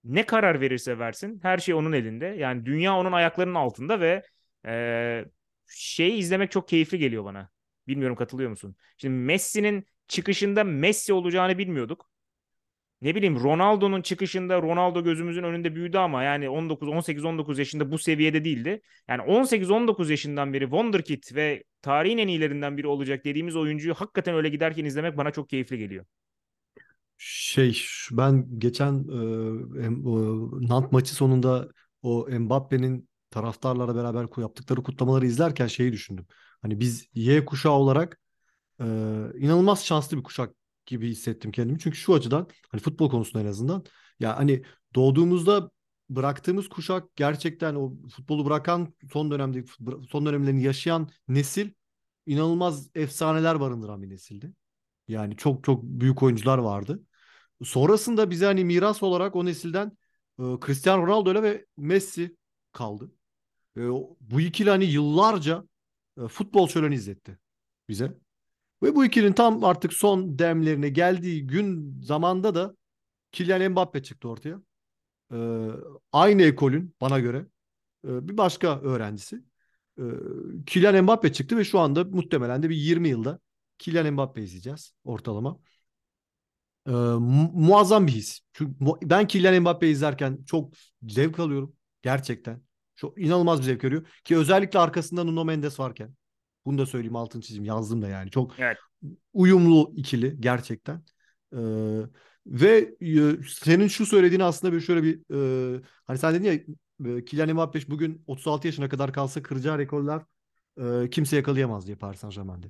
[0.04, 2.26] ne karar verirse versin, her şey onun elinde.
[2.26, 4.24] Yani dünya onun ayaklarının altında ve
[4.66, 5.26] e,
[5.68, 7.50] şeyi izlemek çok keyifli geliyor bana.
[7.88, 8.76] Bilmiyorum katılıyor musun?
[8.98, 12.10] Şimdi Messi'nin çıkışında Messi olacağını bilmiyorduk.
[13.02, 17.98] Ne bileyim Ronaldo'nun çıkışında Ronaldo gözümüzün önünde büyüdü ama yani 19 18 19 yaşında bu
[17.98, 18.82] seviyede değildi.
[19.08, 24.36] Yani 18 19 yaşından beri Wonderkid ve tarihin en iyilerinden biri olacak dediğimiz oyuncuyu hakikaten
[24.36, 26.06] öyle giderken izlemek bana çok keyifli geliyor.
[27.18, 31.70] Şey ben geçen e, o Nant maçı sonunda
[32.02, 36.28] o Mbappe'nin taraftarlarla beraber yaptıkları kutlamaları izlerken şeyi düşündüm.
[36.62, 38.20] Hani biz Y kuşağı olarak
[38.80, 38.86] e,
[39.38, 41.80] inanılmaz şanslı bir kuşak gibi hissettim kendimi.
[41.80, 43.84] Çünkü şu açıdan hani futbol konusunda en azından
[44.20, 44.64] ya hani
[44.96, 45.72] doğduğumuzda
[46.10, 49.66] bıraktığımız kuşak gerçekten o futbolu bırakan son dönemde
[50.10, 51.72] son dönemlerini yaşayan nesil
[52.26, 54.54] inanılmaz efsaneler barındıran bir nesildi.
[55.08, 57.04] Yani çok çok büyük oyuncular vardı.
[57.64, 59.98] Sonrasında bize hani miras olarak o nesilden
[60.40, 62.38] e, Cristiano Ronaldo ile ve Messi
[62.72, 63.12] kaldı.
[63.78, 63.82] E,
[64.22, 65.64] bu ikili hani yıllarca
[66.24, 67.40] e, futbol şöleni izletti
[67.90, 68.18] bize.
[68.84, 72.76] Ve bu ikilinin tam artık son demlerine geldiği gün zamanda da
[73.32, 74.62] Kylian Mbappe çıktı ortaya.
[75.34, 75.38] E,
[76.12, 77.48] aynı ekolün bana göre
[78.08, 79.44] e, bir başka öğrencisi.
[80.00, 80.04] E,
[80.66, 83.40] Kylian Mbappe çıktı ve şu anda muhtemelen de bir 20 yılda
[83.80, 85.60] Kylian Mbappe izleyeceğiz ortalama.
[86.88, 88.42] Ee, mu- muazzam bir his.
[88.54, 91.76] Çünkü mu- ben Kylian Mbappe izlerken çok zevk alıyorum.
[92.02, 92.62] Gerçekten.
[92.96, 94.08] Çok inanılmaz bir zevk veriyor.
[94.24, 96.14] Ki özellikle arkasında Nuno Mendes varken.
[96.66, 97.66] Bunu da söyleyeyim altını çizeyim.
[97.66, 98.32] Yazdım da yani.
[98.32, 98.78] Çok Evet.
[99.34, 101.04] uyumlu ikili gerçekten.
[101.54, 101.58] Ee,
[102.46, 105.22] ve e, senin şu söylediğini aslında bir şöyle bir
[105.78, 106.54] e, hani sen dedin ya
[107.18, 110.24] e, Kylian Mbappe bugün 36 yaşına kadar kalsa kıracağı rekorlar
[110.82, 112.68] e, kimse yakalayamaz diye Paris Saint-Germain'de.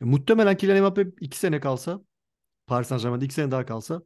[0.00, 2.00] E, muhtemelen Kylian Mbappe 2 sene kalsa
[2.66, 4.02] Paris Saint-Germain'de 2 sene daha kalsa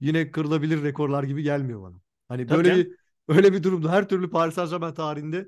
[0.00, 1.96] yine kırılabilir rekorlar gibi gelmiyor bana.
[2.28, 2.84] Hani Tabii böyle canım.
[2.84, 2.96] bir
[3.28, 5.46] öyle bir durumda her türlü Paris Saint-Germain tarihinde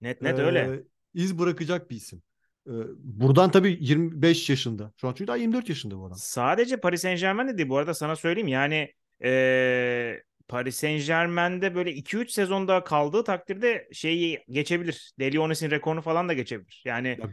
[0.00, 0.82] Net net e, öyle.
[1.14, 2.22] iz bırakacak bir isim.
[2.66, 4.92] E, buradan tabii 25 yaşında.
[5.00, 6.16] Şu an çünkü daha 24 yaşında bu adam.
[6.18, 8.92] Sadece Paris Saint-Germain de değil bu arada sana söyleyeyim yani
[9.24, 15.12] eee, Paris Saint-Germain'de böyle 2-3 sezon daha kaldığı takdirde şeyi geçebilir.
[15.18, 16.82] De Liones'in rekorunu falan da geçebilir.
[16.84, 17.30] Yani Ya,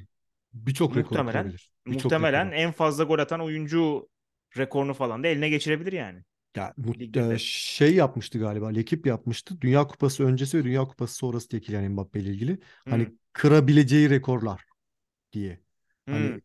[0.53, 1.53] Birçok rekor Muhtemelen-.
[1.87, 2.59] Birçok muhtemelen rekoru.
[2.59, 4.09] en fazla gol atan oyuncu
[4.57, 6.23] rekorunu falan da eline geçirebilir yani.
[6.55, 7.37] Ya, Ligde.
[7.39, 8.67] şey yapmıştı galiba.
[8.67, 9.61] Lekip yapmıştı.
[9.61, 12.59] Dünya Kupası öncesi ve Dünya Kupası sonrası diye Kylian Mbappe ile ilgili.
[12.89, 13.13] Hani Hmm.
[13.33, 14.63] kırabileceği rekorlar
[15.33, 15.59] diye.
[16.07, 16.13] Hmm.
[16.13, 16.41] Hani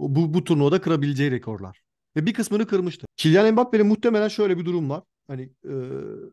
[0.00, 1.82] bu bu turnuvada kırabileceği rekorlar.
[2.16, 3.06] Ve bir kısmını kırmıştı.
[3.16, 5.02] Kylian Mbappe'nin muhtemelen şöyle bir durum var.
[5.26, 5.72] Hani e,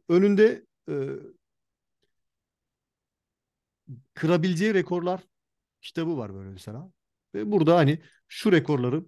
[0.09, 0.93] önünde e,
[4.13, 5.21] kırabileceği rekorlar
[5.81, 6.91] kitabı var böyle mesela.
[7.35, 9.05] Ve burada hani şu rekorları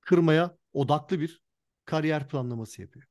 [0.00, 1.42] kırmaya odaklı bir
[1.84, 3.06] kariyer planlaması yapıyor.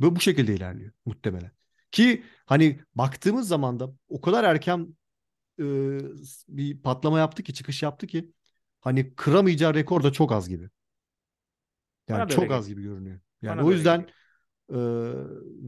[0.00, 1.50] Ve bu şekilde ilerliyor muhtemelen.
[1.90, 4.96] Ki hani baktığımız zaman da o kadar erken
[5.58, 5.64] e,
[6.48, 8.32] bir patlama yaptı ki çıkış yaptı ki
[8.80, 10.70] hani kıramayacağı rekor da çok az gibi.
[12.08, 13.20] Yani çok az gibi görünüyor.
[13.42, 14.00] Yani Bana o yüzden
[14.70, 14.76] e,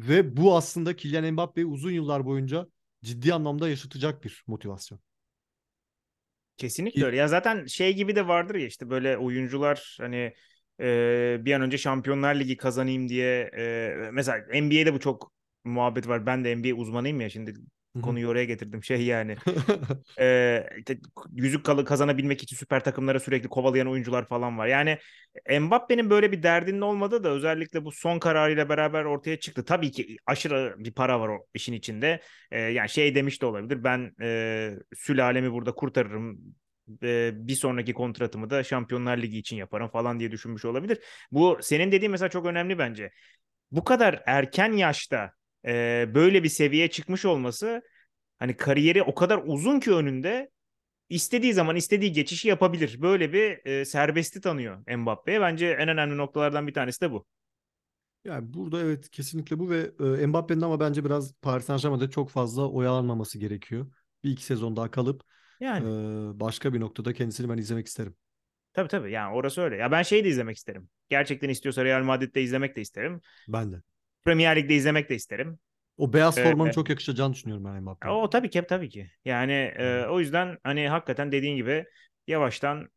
[0.09, 2.67] ve bu aslında Kylian Mbappe'yi uzun yıllar boyunca
[3.05, 5.01] ciddi anlamda yaşatacak bir motivasyon.
[6.57, 7.17] Kesinlikle öyle.
[7.17, 10.35] Ya zaten şey gibi de vardır ya işte böyle oyuncular hani
[10.81, 15.33] e, bir an önce Şampiyonlar Ligi kazanayım diye e, mesela NBA'de bu çok
[15.65, 16.27] muhabbet var.
[16.27, 17.55] Ben de NBA uzmanıyım ya şimdi
[18.03, 18.85] konuyu oraya getirdim.
[18.85, 19.37] Şey yani
[20.21, 20.99] e, işte
[21.33, 24.67] yüzük kalı kazanabilmek için süper takımlara sürekli kovalayan oyuncular falan var.
[24.67, 24.99] Yani
[25.61, 29.65] Mbappe'nin böyle bir derdinin olmadığı da özellikle bu son kararıyla beraber ortaya çıktı.
[29.65, 32.21] Tabii ki aşırı bir para var o işin içinde.
[32.51, 33.85] E, yani şey demiş de olabilir.
[33.85, 36.55] Ben e, sülalemi burada kurtarırım
[37.47, 40.99] bir sonraki kontratımı da Şampiyonlar Ligi için yaparım falan diye düşünmüş olabilir.
[41.33, 43.13] Bu senin dediğin mesela çok önemli bence.
[43.71, 45.33] Bu kadar erken yaşta
[46.15, 47.83] böyle bir seviyeye çıkmış olması
[48.39, 50.51] hani kariyeri o kadar uzun ki önünde
[51.09, 53.03] istediği zaman istediği geçişi yapabilir.
[53.03, 55.41] Böyle bir serbesti tanıyor Mbappe'ye.
[55.41, 57.27] Bence en önemli noktalardan bir tanesi de bu.
[58.25, 62.69] Yani burada evet kesinlikle bu ve e, Mbappe'nin ama bence biraz Paris Saint-Germain'de çok fazla
[62.71, 63.87] oyalanmaması gerekiyor.
[64.25, 65.23] Bir iki sezon daha kalıp
[65.63, 65.85] yani.
[65.87, 68.15] e, başka bir noktada kendisini ben izlemek isterim.
[68.73, 69.77] Tabii tabii yani orası öyle.
[69.77, 70.89] Ya ben şeyi de izlemek isterim.
[71.09, 73.21] Gerçekten istiyorsa Real Madrid'de izlemek de isterim.
[73.49, 73.77] Ben de.
[74.25, 75.59] Premier Lig'de izlemek de isterim.
[75.97, 78.15] O beyaz formanın ee, çok yakışacağını düşünüyorum ben Mbappe'ye.
[78.15, 79.11] O tabii ki tabii ki.
[79.25, 81.85] Yani e, o yüzden hani hakikaten dediğin gibi
[82.27, 82.89] yavaştan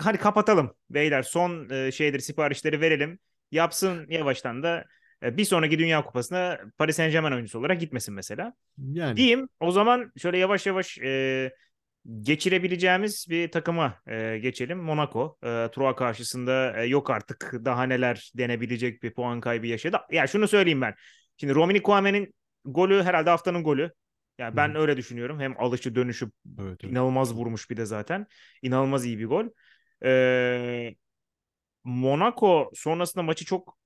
[0.00, 1.22] hadi kapatalım beyler.
[1.22, 3.18] Son e, şeyleri siparişleri verelim.
[3.50, 4.84] Yapsın yavaştan da
[5.22, 8.52] e, bir sonraki Dünya Kupası'na Paris Saint Germain oyuncusu olarak gitmesin mesela.
[8.78, 9.16] Yani.
[9.16, 11.52] Diyeyim o zaman şöyle yavaş yavaş e,
[12.20, 14.78] geçirebileceğimiz bir takıma e, geçelim.
[14.78, 15.36] Monaco.
[15.42, 20.00] E, Troyes karşısında e, yok artık daha neler denebilecek bir puan kaybı yaşadı.
[20.10, 20.94] Ya şunu söyleyeyim ben.
[21.36, 23.92] Şimdi Romini Kouame'nin golü herhalde haftanın golü.
[24.38, 24.78] Yani ben Hı.
[24.78, 25.40] öyle düşünüyorum.
[25.40, 26.92] Hem alışı dönüşü evet, evet.
[26.92, 28.26] inanılmaz vurmuş bir de zaten.
[28.62, 29.46] İnanılmaz iyi bir gol.
[30.04, 30.94] Ee,
[31.84, 33.78] Monaco sonrasında maçı çok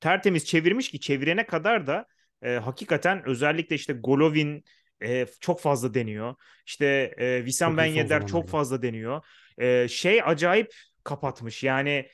[0.00, 2.06] tertemiz çevirmiş ki çevirene kadar da
[2.42, 4.64] e, hakikaten özellikle işte Golovin
[5.02, 6.34] e, çok fazla deniyor.
[6.66, 9.24] İşte e, Wissam Ben Yedder çok fazla deniyor.
[9.58, 11.64] E, şey acayip kapatmış.
[11.64, 12.08] Yani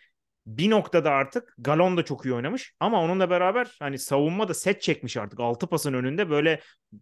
[0.46, 4.82] bir noktada artık Galon da çok iyi oynamış ama onunla beraber hani savunma da set
[4.82, 5.40] çekmiş artık.
[5.40, 6.60] Altı pasın önünde böyle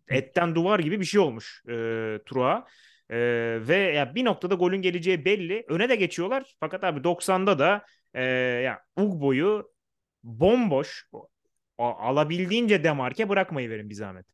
[0.08, 1.72] etten duvar gibi bir şey olmuş e,
[2.26, 2.66] Tura.
[3.10, 3.18] E,
[3.68, 5.64] ve ya bir noktada golün geleceği belli.
[5.68, 6.54] Öne de geçiyorlar.
[6.60, 8.24] Fakat abi 90'da da e,
[8.64, 9.72] ya Ugbo'yu
[10.22, 11.04] bomboş
[11.78, 14.26] alabildiğince demarke bırakmayı verin bir zahmet.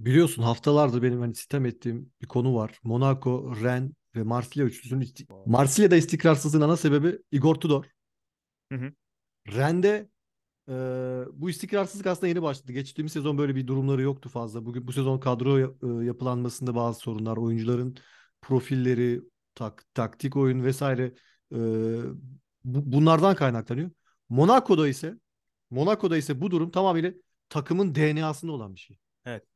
[0.00, 2.78] Biliyorsun haftalardır benim hani sitem ettiğim bir konu var.
[2.82, 7.84] Monaco, Rennes ve Marsilya üçlüsünün isti Marsilya'da istikrarsızlığın ana sebebi Igor Tudor.
[8.72, 8.92] Hı hı.
[9.48, 10.08] Rennes'de
[10.68, 10.74] e,
[11.32, 12.72] bu istikrarsızlık aslında yeni başladı.
[12.72, 14.64] Geçtiğimiz sezon böyle bir durumları yoktu fazla.
[14.64, 17.96] Bugün bu sezon kadro e, yapılanmasında bazı sorunlar, oyuncuların
[18.42, 19.20] profilleri,
[19.54, 21.14] tak, taktik oyun vesaire
[21.52, 21.58] e,
[22.64, 23.90] bu, bunlardan kaynaklanıyor.
[24.28, 25.14] Monaco'da ise
[25.70, 27.12] Monaco'da ise bu durum tamamıyla
[27.48, 28.98] takımın DNA'sında olan bir şey.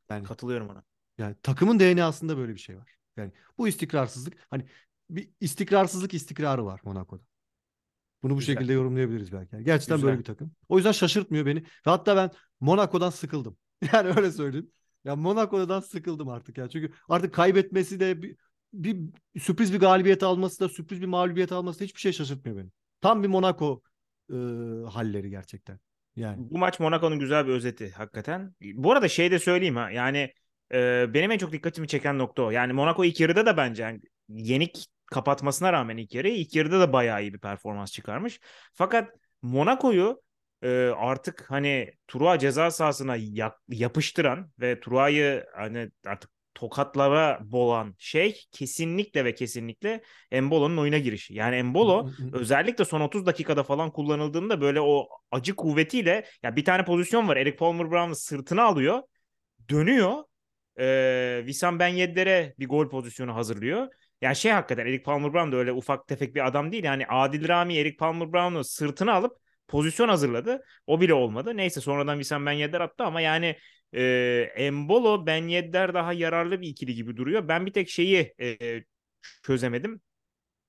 [0.09, 0.83] Yani katılıyorum ona.
[1.17, 2.95] Yani takımın DNA'sında böyle bir şey var.
[3.17, 4.65] Yani bu istikrarsızlık hani
[5.09, 7.23] bir istikrarsızlık istikrarı var Monaco'da.
[8.23, 8.55] Bunu bu Güzel.
[8.55, 9.55] şekilde yorumlayabiliriz belki.
[9.55, 10.07] Yani gerçekten Güzel.
[10.07, 10.51] böyle bir takım.
[10.69, 11.59] O yüzden şaşırtmıyor beni.
[11.63, 13.57] Ve hatta ben Monaco'dan sıkıldım.
[13.93, 14.71] Yani öyle söyleyeyim.
[15.03, 16.69] Ya Monaco'dan sıkıldım artık ya.
[16.69, 18.35] Çünkü artık kaybetmesi de bir,
[18.73, 18.97] bir
[19.39, 22.69] sürpriz bir galibiyet alması da sürpriz bir mağlubiyet alması da hiçbir şey şaşırtmıyor beni.
[23.01, 23.81] Tam bir Monaco
[24.29, 24.35] e,
[24.89, 25.79] halleri gerçekten.
[26.15, 26.37] Yani.
[26.49, 28.55] Bu maç Monaco'nun güzel bir özeti hakikaten.
[28.61, 30.33] Bu arada şey de söyleyeyim ha yani
[30.73, 32.51] e, benim en çok dikkatimi çeken nokta o.
[32.51, 36.93] Yani Monaco ilk yarıda da bence yani yenik kapatmasına rağmen ilk yarı ilk yarıda da
[36.93, 38.39] bayağı iyi bir performans çıkarmış.
[38.73, 39.09] Fakat
[39.41, 40.21] Monaco'yu
[40.61, 43.17] e, artık hani Tura ceza sahasına
[43.67, 51.33] yapıştıran ve Tura'yı hani artık tokatlara boğan şey kesinlikle ve kesinlikle Embolo'nun oyuna girişi.
[51.33, 56.85] Yani Embolo özellikle son 30 dakikada falan kullanıldığında böyle o acı kuvvetiyle ya bir tane
[56.85, 57.37] pozisyon var.
[57.37, 59.01] Eric Palmer Brown'ın sırtını alıyor.
[59.69, 60.23] Dönüyor.
[60.79, 63.87] Ee, Wissam Ben Yedder'e bir gol pozisyonu hazırlıyor.
[64.21, 66.83] Yani şey hakikaten Eric Palmer Brown da öyle ufak tefek bir adam değil.
[66.83, 69.37] Yani Adil Rami Eric Palmer Brown'u sırtını alıp
[69.67, 70.63] pozisyon hazırladı.
[70.87, 71.57] O bile olmadı.
[71.57, 73.55] Neyse sonradan Wissam Ben Yedder attı ama yani
[73.95, 77.47] e, Embolo Ben Yedder daha yararlı bir ikili gibi duruyor.
[77.47, 78.83] Ben bir tek şeyi e,
[79.43, 80.01] çözemedim.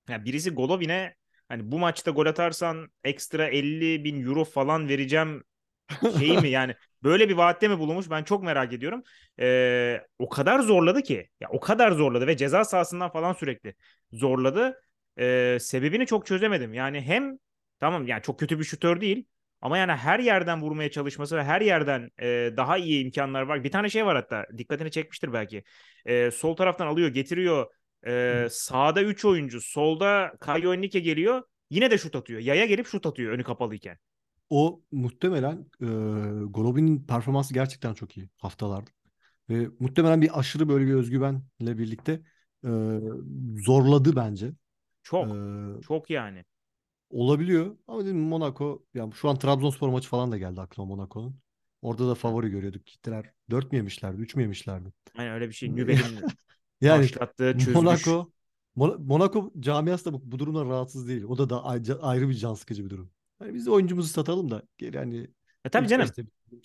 [0.09, 1.15] Yani birisi Golovin'e
[1.49, 5.43] hani bu maçta gol atarsan ekstra 50 bin euro falan vereceğim
[6.19, 9.03] şey mi yani Böyle bir vaatte mi bulunmuş ben çok merak ediyorum.
[9.39, 11.29] Ee, o kadar zorladı ki.
[11.39, 13.75] Ya o kadar zorladı ve ceza sahasından falan sürekli
[14.11, 14.81] zorladı.
[15.19, 16.73] Ee, sebebini çok çözemedim.
[16.73, 17.37] Yani hem
[17.79, 19.25] tamam yani çok kötü bir şutör değil
[19.61, 23.63] ama yani her yerden vurmaya çalışması ve her yerden e, daha iyi imkanlar var.
[23.63, 25.63] Bir tane şey var hatta dikkatini çekmiştir belki.
[26.05, 27.65] E, sol taraftan alıyor getiriyor.
[28.07, 31.41] E, sağda 3 oyuncu solda Kayo Enrique geliyor.
[31.69, 32.39] Yine de şut atıyor.
[32.39, 33.97] Yaya gelip şut atıyor önü kapalıyken.
[34.49, 35.85] O muhtemelen e,
[36.45, 38.89] Golobin'in performansı gerçekten çok iyi haftalarda.
[39.49, 42.21] Ve muhtemelen bir aşırı böyle bir özgüvenle birlikte
[42.63, 42.69] e,
[43.65, 44.51] zorladı bence.
[45.03, 45.27] Çok.
[45.27, 46.45] E, çok yani.
[47.09, 47.77] Olabiliyor.
[47.87, 51.39] Ama dedim Monaco yani şu an Trabzonspor maçı falan da geldi aklıma Monaco'nun.
[51.81, 52.85] Orada da favori görüyorduk.
[52.85, 54.21] Gittiler 4 mü yemişlerdi?
[54.21, 54.93] 3 mü yemişlerdi?
[55.17, 55.75] Aynen öyle bir şey.
[55.75, 56.03] Nübel'in
[56.81, 57.75] yani başlattığı çözülüş.
[57.75, 58.31] Monaco
[58.75, 61.23] Monaco camiası da bu, bu durumdan rahatsız değil.
[61.23, 61.65] O da da
[62.01, 63.11] ayrı bir can sıkıcı bir durum.
[63.41, 65.27] Yani biz de oyuncumuzu satalım da geri hani
[65.65, 66.07] e tabii canım.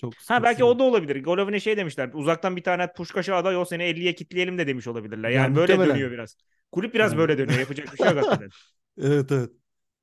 [0.00, 1.24] Çok ha belki o da olabilir.
[1.24, 2.10] Golovine şey demişler.
[2.14, 5.30] Uzaktan bir tane Puşkaş'a aday o seni 50'ye kitleyelim de demiş olabilirler.
[5.30, 6.36] Yani, yani böyle dönüyor biraz.
[6.72, 7.18] Kulüp biraz yani.
[7.18, 7.58] böyle dönüyor.
[7.60, 8.48] Yapacak bir şey yok hakikaten.
[8.98, 9.50] evet evet.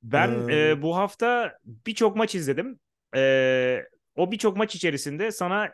[0.02, 0.70] Ben ee...
[0.70, 2.80] e, bu hafta birçok maç izledim.
[3.16, 3.82] E,
[4.16, 5.70] o birçok maç içerisinde sana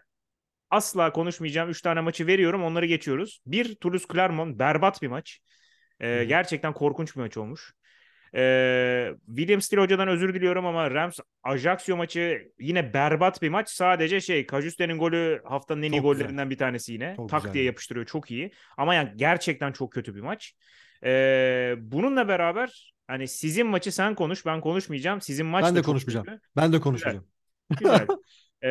[0.71, 2.65] asla konuşmayacağım 3 tane maçı veriyorum.
[2.65, 3.41] Onları geçiyoruz.
[3.47, 5.41] Bir Toulouse Clermont berbat bir maç.
[6.01, 7.75] E, gerçekten korkunç bir maç olmuş.
[8.35, 13.71] Ee, William Steele hocadan özür diliyorum ama Rams Ajaccio maçı yine berbat bir maç.
[13.71, 16.51] Sadece şey Kajuste'nin golü haftanın en iyi çok gollerinden güzel.
[16.51, 17.15] bir tanesi yine.
[17.17, 17.55] Çok tak güzel.
[17.55, 18.53] diye yapıştırıyor çok iyi.
[18.77, 20.55] Ama yani gerçekten çok kötü bir maç.
[21.05, 25.21] Ee, bununla beraber hani sizin maçı sen konuş ben konuşmayacağım.
[25.21, 26.27] Sizin maç ben de konuşmayacağım.
[26.27, 26.41] Kötü.
[26.57, 27.27] Ben de konuşmayacağım.
[27.79, 28.07] Güzel.
[28.07, 28.07] Güzel.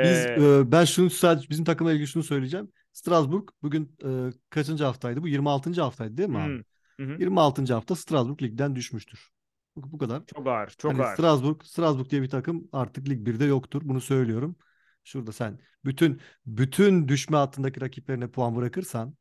[0.03, 2.71] Biz, ee, e, ben şunu sadece bizim takımla ilgili şunu söyleyeceğim.
[2.93, 5.21] Strasbourg bugün e, kaçıncı haftaydı?
[5.23, 5.81] Bu 26.
[5.81, 6.63] haftaydı değil mi abi?
[6.99, 7.05] Hmm.
[7.05, 7.19] Hı hı.
[7.19, 7.73] 26.
[7.73, 9.29] hafta Strasbourg ligden düşmüştür.
[9.75, 10.25] Bu, bu kadar.
[10.25, 11.13] Çok ağır, çok hani ağır.
[11.13, 13.81] Strasbourg, Strasbourg diye bir takım artık Lig 1'de yoktur.
[13.85, 14.55] Bunu söylüyorum.
[15.03, 19.15] Şurada sen bütün bütün düşme hattındaki rakiplerine puan bırakırsan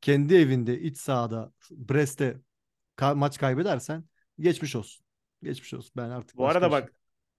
[0.00, 2.40] kendi evinde iç sahada Brest'te
[2.96, 4.04] ka- maç kaybedersen
[4.40, 5.04] geçmiş olsun.
[5.42, 5.92] Geçmiş olsun.
[5.96, 6.92] Ben artık Bu arada bak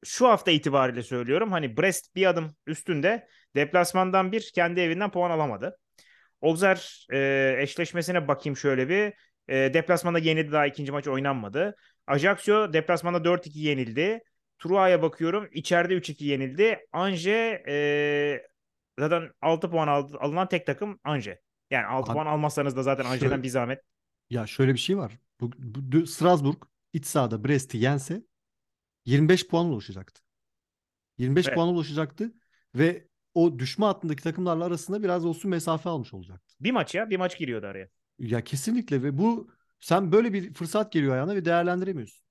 [0.03, 1.51] şu hafta itibariyle söylüyorum.
[1.51, 5.77] Hani Brest bir adım üstünde deplasmandan bir kendi evinden puan alamadı.
[6.41, 9.13] Ogzar e, eşleşmesine bakayım şöyle bir.
[9.47, 11.75] E, deplasmanda yenildi daha ikinci maç oynanmadı.
[12.07, 14.19] Ajaccio deplasmanda 4-2 yenildi.
[14.59, 15.49] Trua'ya bakıyorum.
[15.51, 16.79] içeride 3-2 yenildi.
[16.91, 18.41] Anje e,
[18.99, 21.41] zaten 6 puan aldı, alınan tek takım Anje.
[21.71, 23.79] Yani 6 Abi, puan almazsanız da zaten Anje'den bir zahmet.
[24.29, 25.17] Ya şöyle bir şey var.
[25.41, 28.23] Bu, bu Strasbourg iç sahada Brest'i yense
[29.05, 30.21] 25 puan ulaşacaktı.
[31.17, 31.55] 25 evet.
[31.55, 32.33] puan ulaşacaktı
[32.75, 36.55] ve o düşme hattındaki takımlarla arasında biraz olsun mesafe almış olacaktı.
[36.59, 37.87] Bir maç ya, bir maç giriyordu araya.
[38.19, 42.21] Ya kesinlikle ve bu sen böyle bir fırsat geliyor ayağına ve değerlendiremiyorsun.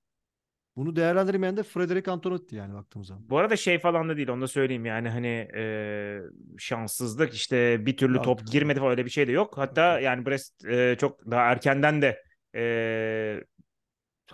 [0.77, 3.31] Bunu değerlendiremeyen de Frederic Antonotti yani baktığımız zaman.
[3.31, 6.20] Bu arada şey falan da değil onu da söyleyeyim yani hani e,
[6.59, 9.59] şanssızlık işte bir türlü top girmedi falan öyle bir şey de yok.
[9.59, 12.23] Hatta yani Brest e, çok daha erkenden de
[12.55, 13.44] e,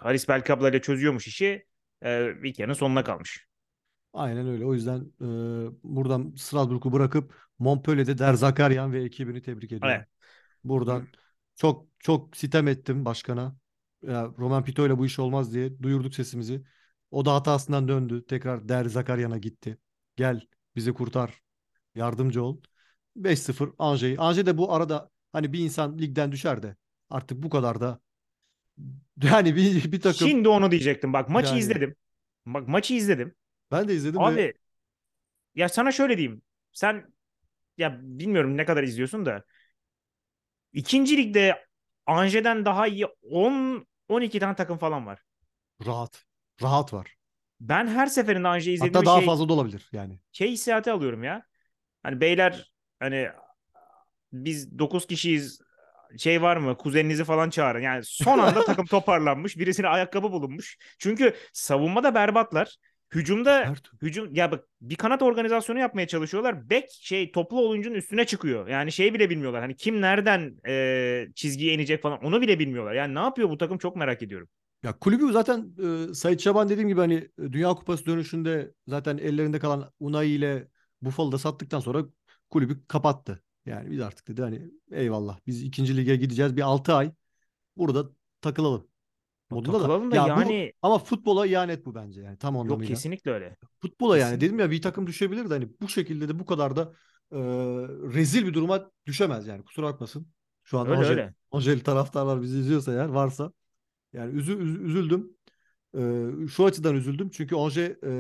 [0.00, 1.66] Haris Belkabla ile çözüyormuş işi.
[2.02, 3.46] E, ilk yarının sonuna kalmış.
[4.12, 4.64] Aynen öyle.
[4.64, 5.26] O yüzden e,
[5.82, 9.96] buradan Strasbourg'u bırakıp Montpellier'de Der Zakarian ve ekibini tebrik ediyorum.
[9.96, 10.08] Evet.
[10.64, 11.06] Buradan Hı.
[11.56, 13.56] çok çok sitem ettim başkana.
[14.02, 16.64] Ya, Roman Pito ile bu iş olmaz diye duyurduk sesimizi.
[17.10, 18.26] O da hatasından döndü.
[18.28, 19.78] Tekrar Der Zakarian'a gitti.
[20.16, 21.42] Gel bizi kurtar.
[21.94, 22.60] Yardımcı ol.
[23.16, 24.18] 5-0 Ange'yi.
[24.18, 26.76] Ange de bu arada hani bir insan ligden düşer de
[27.10, 28.00] artık bu kadar da
[29.22, 30.28] yani bir, bir takım.
[30.28, 31.12] Şimdi onu diyecektim.
[31.12, 31.58] Bak maçı yani...
[31.58, 31.96] izledim.
[32.46, 33.34] Bak maçı izledim.
[33.70, 34.20] Ben de izledim.
[34.20, 34.54] Abi ve...
[35.54, 36.42] ya sana şöyle diyeyim.
[36.72, 37.12] Sen
[37.78, 39.44] ya bilmiyorum ne kadar izliyorsun da
[40.72, 41.66] ikinci ligde
[42.06, 45.22] Ange'den daha iyi 10 12 tane takım falan var.
[45.86, 46.24] Rahat.
[46.62, 47.16] Rahat var.
[47.60, 50.20] Ben her seferinde Ange'yi izlediğim Hatta daha şey, fazla da olabilir yani.
[50.32, 51.46] Şey hissiyatı alıyorum ya.
[52.02, 53.28] Hani beyler hani
[54.32, 55.60] biz 9 kişiyiz
[56.18, 57.80] şey var mı kuzeninizi falan çağırın.
[57.80, 59.58] Yani son anda takım toparlanmış.
[59.58, 60.76] Birisine ayakkabı bulunmuş.
[60.98, 62.76] Çünkü savunmada berbatlar.
[63.14, 66.70] Hücumda Her hücum ya bak bir kanat organizasyonu yapmaya çalışıyorlar.
[66.70, 68.68] Bek şey toplu oyuncunun üstüne çıkıyor.
[68.68, 69.60] Yani şey bile bilmiyorlar.
[69.60, 72.94] Hani kim nereden e, çizgiye inecek falan onu bile bilmiyorlar.
[72.94, 74.48] Yani ne yapıyor bu takım çok merak ediyorum.
[74.82, 75.74] Ya kulübü zaten
[76.10, 80.68] e, Sait Şaban dediğim gibi hani Dünya Kupası dönüşünde zaten ellerinde kalan Unai ile
[81.02, 82.04] Buffalo'da sattıktan sonra
[82.50, 83.42] kulübü kapattı.
[83.66, 87.12] Yani biz artık dedi hani eyvallah biz ikinci lige gideceğiz bir 6 ay
[87.76, 88.88] burada takılalım.
[89.50, 92.84] Modunda takılalım da, da ya yani bu, ama futbola ihanet bu bence yani tam anlamıyla.
[92.84, 93.56] Yok kesinlikle öyle.
[93.80, 94.32] Futbola kesinlikle.
[94.32, 96.92] yani dedim ya bir takım düşebilir de hani bu şekilde de bu kadar da
[97.32, 97.38] e,
[98.14, 100.28] rezil bir duruma düşemez yani kusura bakmasın.
[100.64, 101.34] Şu an öyle, Angel, öyle.
[101.50, 103.52] Angel taraftarlar bizi izliyorsa eğer varsa
[104.12, 105.36] yani üzü, üz, üzüldüm.
[105.94, 106.00] E,
[106.48, 108.10] şu açıdan üzüldüm çünkü Angers e,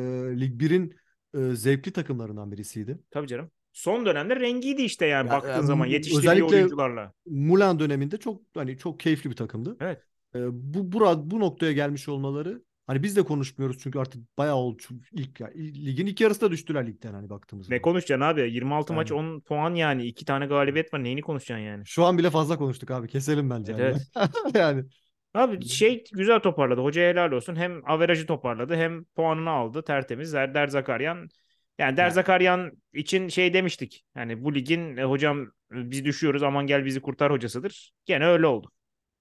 [0.40, 0.96] Lig 1'in
[1.34, 2.98] e, zevkli takımlarından birisiydi.
[3.10, 3.50] Tabii canım.
[3.76, 7.12] Son dönemde rengiydi işte yani Ya, baktığın yani zaman bu- yetiştirdiği özellikle- oyuncularla.
[7.26, 9.76] Mulan döneminde çok hani çok keyifli bir takımdı.
[9.80, 10.02] Evet.
[10.34, 14.82] Ee, bu bura, bu noktaya gelmiş olmaları hani biz de konuşmuyoruz çünkü artık bayağı oldu.
[15.12, 17.82] İlk ya, ligin ilk yarısında düştüler ligden hani baktığımız Ne zaman.
[17.82, 18.40] konuşacaksın abi?
[18.52, 19.20] 26 maç Yani.
[19.20, 20.04] 10 puan yani.
[20.06, 21.04] iki tane galibiyet var.
[21.04, 21.82] Neyini konuşacaksın yani?
[21.86, 23.08] Şu an bile fazla konuştuk abi.
[23.08, 23.72] Keselim bence.
[23.78, 24.28] Evet, yani.
[24.54, 24.84] yani
[25.34, 26.80] Abi şey güzel toparladı.
[26.80, 27.56] Hocaya helal olsun.
[27.56, 29.82] Hem averajı toparladı hem puanını aldı.
[29.82, 30.32] Tertemiz.
[30.32, 31.28] Der Zakaryan
[31.78, 32.10] yani Der Ya.
[32.10, 34.04] Zakaryan için şey demiştik.
[34.16, 37.92] Yani bu ligin e, hocam e, biz düşüyoruz aman gel bizi kurtar hocasıdır.
[38.06, 38.70] Gene öyle oldu.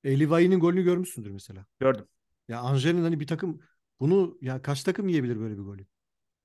[0.03, 1.65] Elivayi'nin golünü görmüşsündür mesela.
[1.79, 2.05] Gördüm.
[2.47, 3.61] Ya Angel'in hani bir takım
[3.99, 5.85] bunu ya kaç takım yiyebilir böyle bir golü?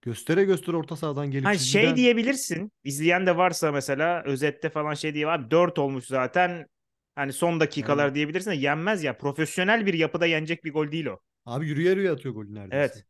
[0.02, 2.72] Göstere göstere orta sahadan gelip Hani çizgiden şey diyebilirsin.
[2.84, 6.66] izleyen de varsa mesela özette falan şey diye abi 4 olmuş zaten.
[7.14, 8.14] Hani son dakikalar Aynen.
[8.14, 9.18] diyebilirsin de yenmez ya.
[9.18, 11.20] Profesyonel bir yapıda yenecek bir gol değil o.
[11.46, 12.78] abi yürüye yürüye atıyor golü neredeyse.
[12.78, 13.04] Evet.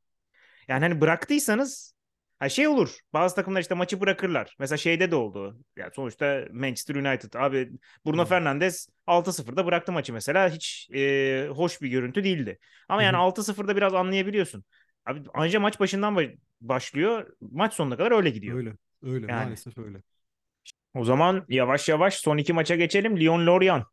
[0.68, 1.94] Yani hani bıraktıysanız
[2.40, 2.98] ha şey olur.
[3.12, 4.56] Bazı takımlar işte maçı bırakırlar.
[4.58, 5.58] Mesela şeyde de oldu.
[5.76, 7.34] Yani sonuçta Manchester United.
[7.34, 7.70] Abi
[8.06, 8.26] Bruno Hı.
[8.26, 10.48] Fernandes 6-0'da bıraktı maçı mesela.
[10.48, 12.58] Hiç e, hoş bir görüntü değildi.
[12.88, 13.20] Ama yani hı.
[13.20, 14.64] 6-0'da biraz anlayabiliyorsun.
[15.06, 17.26] Abi anca maç başından ba- başlıyor.
[17.40, 18.56] Maç sonuna kadar öyle gidiyor.
[18.58, 18.72] Öyle.
[19.02, 19.44] Öyle Yani.
[19.44, 20.02] maalesef öyle.
[20.94, 23.16] O zaman yavaş yavaş son iki maça geçelim.
[23.16, 23.84] Lyon-Lorient.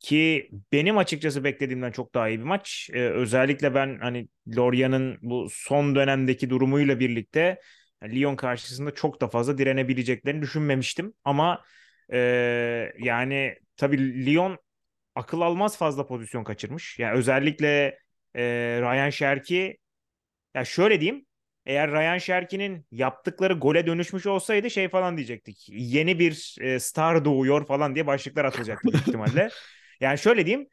[0.00, 2.90] Ki benim açıkçası beklediğimden çok daha iyi bir maç.
[2.92, 7.60] Ee, özellikle ben hani Lorient'ın bu son dönemdeki durumuyla birlikte
[8.04, 11.14] Lyon karşısında çok da fazla direnebileceklerini düşünmemiştim.
[11.24, 11.64] Ama
[12.12, 12.18] e,
[12.98, 14.58] yani tabii Lyon
[15.14, 16.98] akıl almaz fazla pozisyon kaçırmış.
[16.98, 17.98] Yani özellikle
[18.34, 18.42] e,
[18.82, 19.78] Ryan Cherki
[20.54, 21.26] ya şöyle diyeyim.
[21.66, 25.66] Eğer Ryan Cherki'nin yaptıkları gole dönüşmüş olsaydı şey falan diyecektik.
[25.70, 29.52] Yeni bir e, star doğuyor falan diye başlıklar atılacaktı ihtimalle.
[30.00, 30.68] Yani şöyle diyeyim.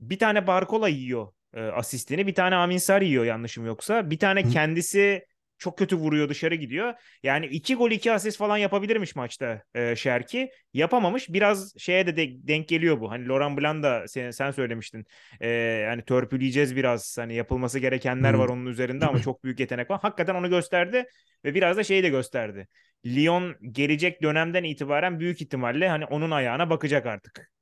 [0.00, 2.26] Bir tane Barcola yiyor e, asistini.
[2.26, 4.10] Bir tane Amin Sarr yiyor yanlışım yoksa.
[4.10, 4.50] Bir tane Hı.
[4.50, 5.26] kendisi
[5.58, 6.94] çok kötü vuruyor dışarı gidiyor.
[7.22, 10.50] Yani iki gol iki asist falan yapabilirmiş maçta e, Şerki.
[10.74, 11.28] Yapamamış.
[11.28, 13.10] Biraz şeye de, de denk geliyor bu.
[13.10, 15.06] Hani Laurent Blanc da sen, sen söylemiştin.
[15.40, 17.18] E, yani törpüleyeceğiz biraz.
[17.18, 20.00] Hani yapılması gerekenler var onun üzerinde ama çok büyük yetenek var.
[20.02, 21.04] Hakikaten onu gösterdi
[21.44, 22.68] ve biraz da şeyi de gösterdi.
[23.06, 27.55] Lyon gelecek dönemden itibaren büyük ihtimalle hani onun ayağına bakacak artık.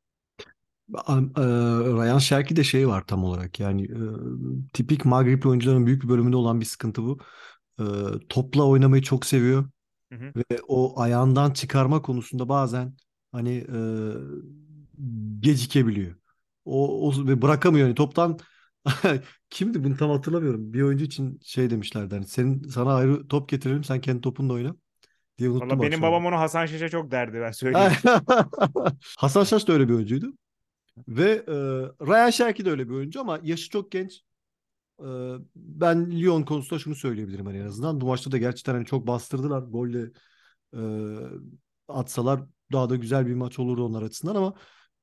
[0.92, 1.12] E,
[1.96, 3.98] Ryan Cherki şey var tam olarak yani e,
[4.72, 7.18] tipik Magribli oyuncuların büyük bir bölümünde olan bir sıkıntı bu.
[7.78, 7.84] E,
[8.28, 9.68] topla oynamayı çok seviyor
[10.12, 10.32] Hı hı.
[10.36, 12.96] ve o ayağından çıkarma konusunda bazen
[13.32, 13.66] hani
[15.40, 16.14] gecikebiliyor.
[16.64, 18.38] O, o ve bırakamıyor yani toptan
[19.50, 20.72] kimdi bunu tam hatırlamıyorum.
[20.72, 24.76] Bir oyuncu için şey demişlerdi hani senin sana ayrı top getirelim sen kendi topunla oyna
[25.38, 27.92] diye unuttum Valla benim babam onu Hasan Şaş'a çok derdi ben söyleyeyim.
[29.18, 30.32] Hasan Şaş da öyle bir oyuncuydu.
[31.08, 31.54] Ve e,
[32.06, 34.20] Ryan Cherki de öyle bir oyuncu ama yaşı çok genç.
[35.00, 35.06] E,
[35.56, 38.00] ben Lyon konusunda şunu söyleyebilirim hani en azından.
[38.00, 39.62] Bu maçta da gerçekten hani çok bastırdılar.
[39.62, 40.10] Golle
[40.76, 40.80] e,
[41.88, 42.40] atsalar
[42.72, 44.54] daha da güzel bir maç olurdu onlar açısından ama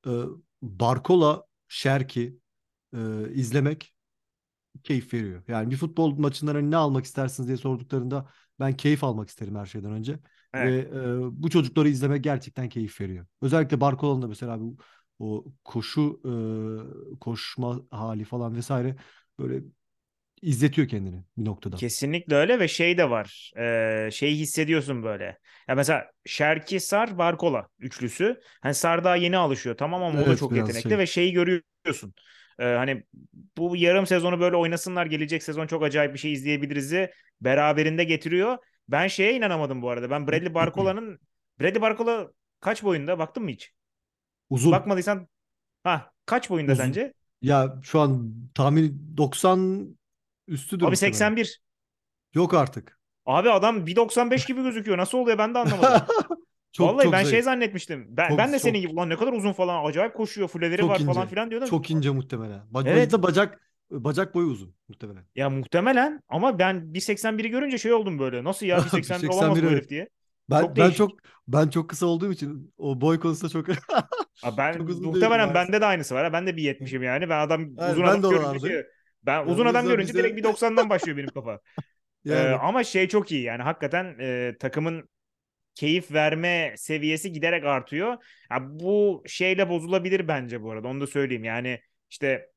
[0.06, 0.10] e,
[0.62, 2.38] Barcola, Cherki
[2.96, 2.98] e,
[3.32, 3.94] izlemek
[4.82, 5.42] keyif veriyor.
[5.48, 8.28] Yani bir futbol maçından hani ne almak istersiniz diye sorduklarında
[8.60, 10.18] ben keyif almak isterim her şeyden önce.
[10.54, 10.92] Evet.
[10.92, 13.26] Ve e, bu çocukları izlemek gerçekten keyif veriyor.
[13.42, 14.76] Özellikle Barcola'nın da mesela bu
[15.22, 16.20] o koşu
[17.14, 18.96] e, koşma hali falan vesaire
[19.38, 19.62] böyle
[20.42, 21.82] izletiyor kendini bir noktada.
[21.82, 23.52] Kesinlikle öyle ve şey de var.
[23.58, 25.38] Ee, şeyi hissediyorsun böyle.
[25.68, 28.40] Ya mesela Şerki Sar Barkola üçlüsü.
[28.62, 30.98] Hani Sar daha yeni alışıyor tamam ama o da Evet, çok yetenekli şey.
[30.98, 32.14] ve şeyi görüyorsun.
[32.58, 33.02] Ee, hani
[33.56, 38.58] bu yarım sezonu böyle oynasınlar gelecek sezon çok acayip bir şey izleyebiliriz'i beraberinde getiriyor.
[38.88, 40.10] Ben şeye inanamadım bu arada.
[40.10, 41.20] Ben Bradley Barcola'nın
[41.60, 42.30] Bradley Barcola
[42.60, 43.72] kaç boyunda baktın mı hiç?
[44.50, 44.72] Uzun.
[44.72, 45.28] Bakmadıysan
[45.84, 46.82] ha kaç boyunda Uzun.
[46.84, 47.12] sence?
[47.42, 49.88] Ya şu an tahmin 90
[50.48, 51.12] üstüdür Abi muhtemelen.
[51.12, 51.60] 81.
[52.34, 52.98] Yok artık.
[53.26, 54.98] Abi adam 1.95 gibi gözüküyor.
[54.98, 56.06] Nasıl oluyor ben de anlamadım.
[56.72, 57.30] çok Vallahi çok ben zayıf.
[57.30, 58.06] şey zannetmiştim.
[58.10, 60.88] Ben, Çok- ben de senin çok- gibi ulan ne kadar uzun falan acayip koşuyor fuleleri
[60.88, 61.26] var falan ince.
[61.30, 61.68] filan diyordum.
[61.68, 62.60] Çok ince muhtemelen.
[62.72, 63.12] Ba- Evet.
[63.12, 65.24] bacak bacak boyu uzun muhtemelen.
[65.36, 68.44] Ya muhtemelen ama ben 1.81'i görünce şey oldum böyle.
[68.44, 70.08] Nasıl ya 1.81 olamaz 1.81 bu herif diye.
[70.50, 70.96] Ben Çok ben değişik.
[70.98, 71.10] çok
[71.48, 73.68] ben çok kısa olduğum için o boy konusunda çok
[74.42, 76.24] Abi ben Çok uzun muhtemelen bende de aynısı var.
[76.24, 76.32] ha.
[76.32, 77.28] Ben de 1.70'im yani.
[77.28, 78.66] Ben adam uzun ben adam görünce oralardayım.
[78.66, 78.82] şey,
[79.22, 81.60] ben uzun adam görünce bize- direkt 1.90'dan başlıyor benim kafa.
[82.26, 85.08] Ee, yani ama şey çok iyi yani hakikaten e, takımın
[85.74, 88.16] keyif verme seviyesi giderek artıyor.
[88.50, 90.88] Ya bu şeyle bozulabilir bence bu arada.
[90.88, 91.44] Onu da söyleyeyim.
[91.44, 91.80] Yani
[92.10, 92.50] işte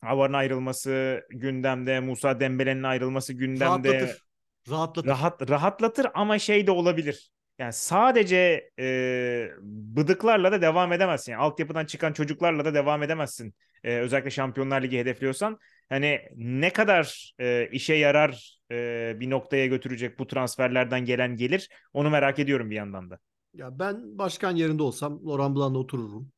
[0.00, 3.64] Havar'ın ayrılması gündemde, Musa Dembele'nin ayrılması gündemde.
[3.94, 4.24] rahatlatır.
[4.70, 5.08] Rahatlatır.
[5.08, 7.30] Rahat rahatlatır ama şey de olabilir.
[7.58, 11.32] Yani sadece e, bıdıklarla da devam edemezsin.
[11.32, 13.54] Yani altyapıdan çıkan çocuklarla da devam edemezsin.
[13.84, 15.58] E, özellikle Şampiyonlar Ligi hedefliyorsan.
[15.88, 22.10] hani ne kadar e, işe yarar e, bir noktaya götürecek bu transferlerden gelen gelir onu
[22.10, 23.18] merak ediyorum bir yandan da.
[23.54, 26.32] Ya ben başkan yerinde olsam Laurent Blanc'la otururum.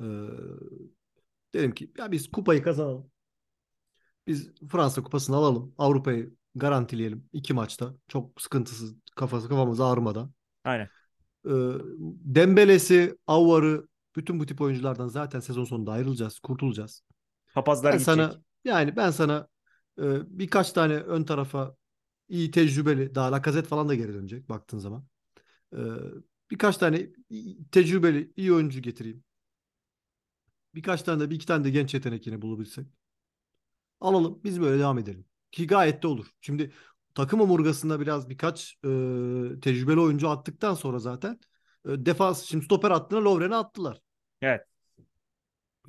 [0.00, 0.04] Ee,
[1.54, 3.10] derim ki ya biz kupayı kazanalım.
[4.26, 5.74] Biz Fransa kupasını alalım.
[5.78, 7.94] Avrupa'yı garantileyelim iki maçta.
[8.08, 10.32] Çok sıkıntısız kafası kafamız ağrımadan.
[10.64, 10.88] Aynen.
[11.46, 11.50] Ee,
[12.24, 17.02] Dembele'si, Aouar'ı bütün bu tip oyunculardan zaten sezon sonunda ayrılacağız, kurtulacağız.
[17.54, 18.14] Papazlar ben gidecek.
[18.14, 19.48] sana yani ben sana
[19.98, 21.76] e, birkaç tane ön tarafa
[22.28, 25.04] iyi tecrübeli daha Lacazette falan da geri dönecek baktığın zaman.
[25.72, 25.80] E,
[26.50, 27.06] birkaç tane
[27.72, 29.24] tecrübeli iyi oyuncu getireyim.
[30.74, 32.86] Birkaç tane de bir iki tane de genç yetenek yine bulabilirsek.
[34.00, 35.24] Alalım biz böyle devam edelim.
[35.52, 36.26] Ki gayet de olur.
[36.40, 36.72] Şimdi
[37.14, 38.88] takım omurgasında biraz birkaç e,
[39.60, 41.40] tecrübeli oyuncu attıktan sonra zaten
[41.84, 44.00] e, defans şimdi stoper attığına Lovren'i attılar.
[44.42, 44.60] Evet.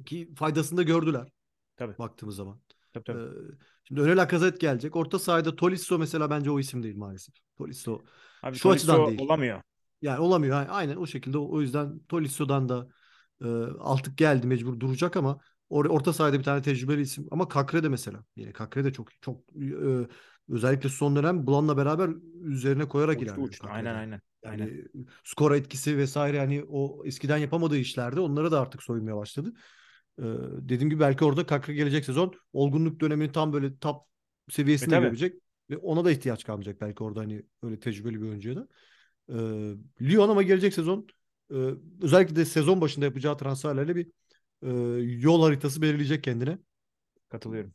[0.06, 1.32] Ki faydasını da gördüler.
[1.78, 1.98] Tabii.
[1.98, 2.60] Baktığımız zaman.
[2.94, 3.20] Tabii, tabii.
[3.20, 4.96] Ee, şimdi öne Lacazette gelecek.
[4.96, 7.36] Orta sahada Tolisso mesela bence o isim değil maalesef.
[7.58, 8.02] Tolisso
[8.44, 9.22] Abi, şu Tolisso açıdan değil.
[9.22, 9.62] olamıyor.
[10.02, 10.66] Yani olamıyor.
[10.70, 11.38] Aynen o şekilde.
[11.38, 12.88] O yüzden Tolisso'dan da
[13.42, 13.48] e,
[13.80, 15.40] artık geldi mecbur duracak ama
[15.70, 17.28] or- orta sahada bir tane tecrübeli isim.
[17.32, 18.24] Ama Kakre de mesela.
[18.36, 20.08] Yine Kakre de çok çok e,
[20.50, 22.10] özellikle son dönem Bulan'la beraber
[22.44, 23.48] üzerine koyarak Uçtu ilerliyor.
[23.48, 23.68] uçtu.
[23.68, 23.90] Kakre'de.
[23.90, 24.22] Aynen aynen.
[24.46, 24.88] Yani Aynen.
[25.24, 29.54] skora etkisi vesaire yani o eskiden yapamadığı işlerde onlara da artık soyunmaya başladı.
[30.20, 30.24] Ee,
[30.58, 34.04] dediğim gibi belki orada Kakre gelecek sezon olgunluk dönemini tam böyle top
[34.50, 35.36] seviyesinde E, görecek
[35.70, 38.68] ve ona da ihtiyaç kalmayacak belki orada hani öyle tecrübeli bir oyuncuya da.
[39.30, 39.36] Ee,
[40.02, 41.08] Lyon ama gelecek sezon
[41.52, 41.56] e,
[42.02, 44.08] özellikle de sezon başında yapacağı transferlerle bir
[44.64, 44.68] e,
[45.02, 46.58] yol haritası belirleyecek kendine.
[47.30, 47.74] Katılıyorum.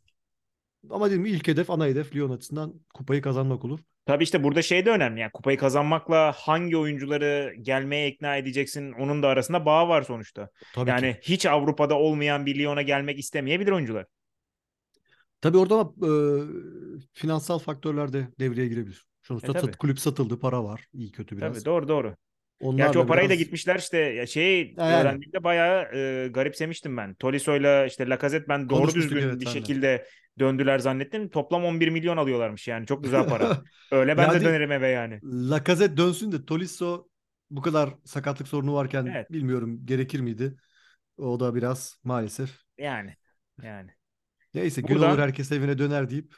[0.91, 3.81] Ama dedim ilk hedef ana hedef Lyon açısından kupayı kazanmak olur.
[4.07, 5.21] Tabii işte burada şey de önemli.
[5.21, 10.49] Yani kupayı kazanmakla hangi oyuncuları gelmeye ikna edeceksin onun da arasında bağ var sonuçta.
[10.73, 11.21] Tabii yani ki.
[11.23, 14.07] hiç Avrupa'da olmayan bir Lyon'a gelmek istemeyebilir oyuncular.
[15.41, 16.11] Tabii orada ama e,
[17.13, 19.07] finansal faktörler de devreye girebilir.
[19.23, 19.73] Sonuçta E, tabii.
[19.73, 20.87] sat- kulüp satıldı, para var.
[20.93, 21.55] iyi kötü biraz.
[21.55, 22.17] Tabii doğru doğru.
[22.63, 24.95] Onlar Gerçi o da parayla biraz- gitmişler işte ya şey Yani.
[24.95, 27.15] öğrendiğimde bayağı e, garipsemiştim ben.
[27.15, 30.07] Toliso'yla işte Lacazette ben doğru düzgün evet, bir şekilde
[30.39, 31.29] döndüler zannettim.
[31.29, 33.63] Toplam 11 milyon alıyorlarmış yani çok güzel para.
[33.93, 35.21] Öyle ben de Yani- dönerim eve yani.
[35.25, 37.09] Lacazette dönsün de Tolisso
[37.51, 39.33] bu kadar sakatlık sorunu varken Evet.
[39.33, 40.57] bilmiyorum gerekir miydi?
[41.17, 42.51] O da biraz maalesef.
[42.79, 43.15] Yani
[43.63, 43.91] yani.
[44.55, 46.35] Neyse gün Buradan- olur herkes evine döner deyip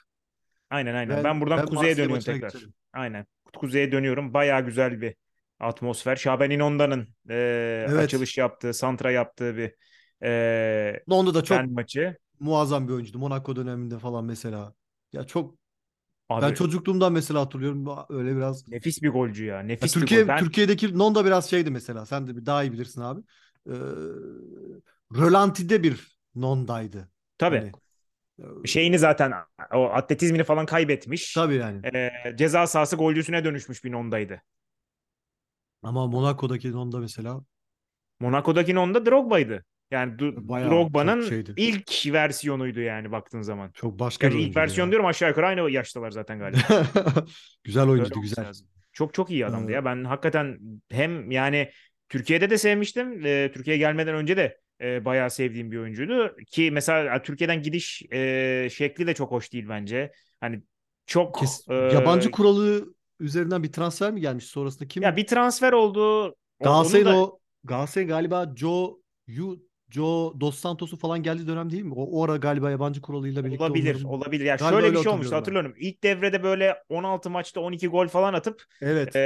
[0.70, 1.16] Aynen aynen.
[1.16, 2.48] Ben- Ben, buradan ben kuzeye dönüyorum tekrar.
[2.52, 2.74] geçelim.
[2.92, 3.26] Aynen.
[3.56, 4.34] Kuzeye dönüyorum.
[4.34, 5.14] Bayağı güzel bir
[5.60, 6.16] atmosfer.
[6.16, 9.74] Şaben İnonda'nın e, açılış yaptığı, santra yaptığı bir
[10.22, 12.16] e, onda da çok maçı.
[12.40, 13.18] muazzam bir oyuncuydu.
[13.18, 14.74] Monaco döneminde falan mesela.
[15.12, 15.58] Ya çok
[16.28, 18.64] Abi, ben çocukluğumdan mesela hatırlıyorum öyle biraz.
[18.66, 19.62] nefis bir golcü ya.
[19.80, 20.26] Ya Nefis bir Türkiye gol.
[20.28, 22.06] Ben Türkiye'deki Nonda biraz şeydi mesela.
[22.06, 23.20] Sen de bir daha iyi bilirsin abi.
[23.66, 23.72] Ee,
[25.14, 27.08] rölantide bir Nonda'ydı.
[27.38, 27.76] tabii Hani,
[28.38, 29.32] e, şeyini zaten
[29.74, 31.36] o atletizmini falan kaybetmiş.
[31.36, 31.86] tabii yani.
[31.94, 34.42] E, ceza sahası golcüsüne dönüşmüş bir Nonda'ydı.
[35.84, 37.40] Ama Monaco'daki Nonda mesela
[38.20, 39.64] Monaco'daki Nonda Drogba'ydı.
[39.90, 43.70] Yani Bayağı Drogba'nın ilk versiyonuydu yani baktığın zaman.
[43.74, 44.90] çok başka bir Gerçi ilk versiyon ya.
[44.90, 46.58] diyorum aşağı yukarı aynı yaştalar zaten galiba.
[47.64, 48.44] güzel oyuncuydu güzel.
[48.44, 48.68] lazım.
[48.92, 49.84] Çok çok iyi adamdı Ee, ya.
[49.84, 50.58] Ben hakikaten
[50.90, 51.70] hem yani
[52.08, 53.26] Türkiye'de de sevmiştim.
[53.26, 56.36] E, Türkiye'ye gelmeden önce de e, bayağı sevdiğim bir oyuncuydu.
[56.50, 60.12] Ki mesela Türkiye'den gidiş e, şekli de çok hoş değil bence.
[60.40, 60.62] Hani
[61.06, 65.02] çok Kes- e, yabancı kuralı üzerinden bir transfer mi gelmiş sonrasında kim?
[65.02, 66.34] ya bir transfer oldu.
[66.60, 69.58] Galatasaray'ın da- o Galatasaray galiba Joe Yu
[69.90, 71.94] Joe Dos Santos'u falan geldiği dönem değil mi?
[71.96, 74.44] O, o ara galiba yabancı kuralıyla birlikte Olabilir, onların- olabilir.
[74.44, 75.94] Ya Galiba şöyle öyle bir şey olmuştu hatırlıyorum hatırlıyorum.
[75.98, 79.16] İlk devrede böyle 16 maçta 12 gol falan atıp Evet.
[79.16, 79.20] e,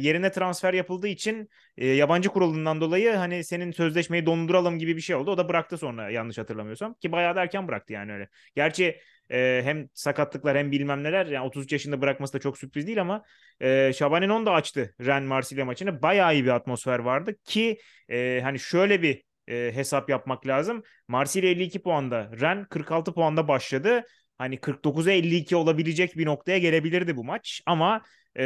[0.00, 5.16] yerine transfer yapıldığı için e, yabancı kuralından dolayı hani senin sözleşmeyi donduralım gibi bir şey
[5.16, 5.30] oldu.
[5.30, 6.94] O da bıraktı sonra yanlış hatırlamıyorsam.
[6.94, 8.28] Ki bayağı da erken bıraktı yani öyle.
[8.56, 8.96] Gerçi
[9.32, 11.26] e, hem sakatlıklar hem bilmem neler.
[11.26, 13.24] Yani 33 yaşında bırakması da çok sürpriz değil ama
[13.60, 16.02] e, Şabanenon da açtı Ren Marsilya maçını.
[16.02, 17.78] Bayağı iyi bir atmosfer vardı ki
[18.08, 20.82] e, hani şöyle bir e, hesap yapmak lazım.
[21.08, 24.04] Marsilya 52 puanda, Ren 46 puanda başladı.
[24.38, 27.62] Hani 49'a 52 olabilecek bir noktaya gelebilirdi bu maç.
[27.66, 28.02] Ama
[28.34, 28.44] e,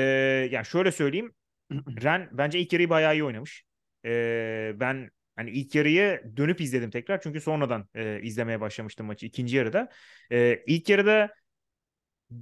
[0.50, 1.34] yani şöyle söyleyeyim.
[2.02, 3.64] Ren bence ilk yarıyı bayağı iyi oynamış.
[4.04, 7.20] E, ben hani ilk yarıyı dönüp izledim tekrar.
[7.20, 9.88] Çünkü sonradan e, izlemeye başlamıştım maçı ikinci yarıda.
[10.32, 11.34] E, ilk yarıda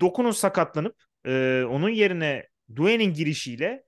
[0.00, 3.84] Doku'nun sakatlanıp e, onun yerine Due'nin girişiyle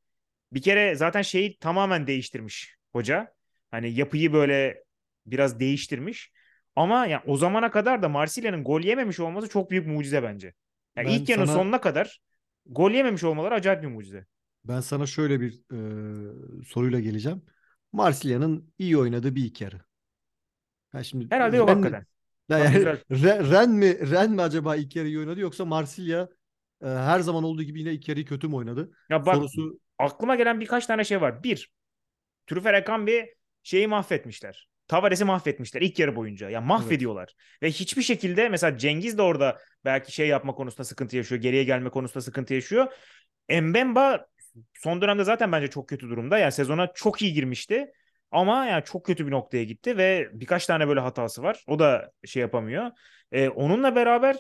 [0.53, 3.35] bir kere zaten şeyi tamamen değiştirmiş hoca.
[3.71, 4.85] Hani yapıyı böyle
[5.27, 6.33] biraz değiştirmiş.
[6.77, 10.47] Ama ya o zamana kadar da Marsilya'nın gol yememiş olması çok büyük mucize bence.
[10.97, 12.21] Ya Ben ilk yarının sana- sonuna kadar
[12.67, 14.27] gol yememiş olmaları acayip bir mucize.
[14.65, 17.43] Ben sana şöyle bir e, soruyla geleceğim.
[17.97, 19.81] Marsilya'nın iyi oynadığı bir iki yarı.
[20.93, 22.07] Ha şimdi Herhalde yok hakikaten.
[22.49, 22.85] Ya yani
[23.51, 26.29] Ren mi Ren mi acaba ilk yarı iyi oynadı yoksa Marsilya
[26.83, 28.91] e, her zaman olduğu gibi yine ilk yarıyı kötü mü oynadı?
[29.11, 31.43] Ya bak Sorusu aklıma gelen birkaç tane şey var.
[31.43, 31.71] Bir,
[32.47, 34.69] Trüfer Ekambi şeyi mahvetmişler.
[34.89, 36.51] Tavares'i mahvetmişler ilk yarı boyunca.
[36.51, 37.35] Ya mahvediyorlar.
[37.63, 41.41] Ve hiçbir şekilde mesela Cengiz de orada belki şey yapma konusunda sıkıntı yaşıyor.
[41.41, 42.87] Geriye gelme konusunda sıkıntı yaşıyor.
[43.51, 44.27] Mbemba
[44.75, 46.39] son dönemde zaten bence çok kötü durumda.
[46.39, 47.87] Yani sezona çok iyi girmişti.
[48.31, 51.65] Ama yani çok kötü bir noktaya gitti ve birkaç tane böyle hatası var.
[51.67, 52.91] O da şey yapamıyor.
[53.33, 54.37] Ee, onunla beraber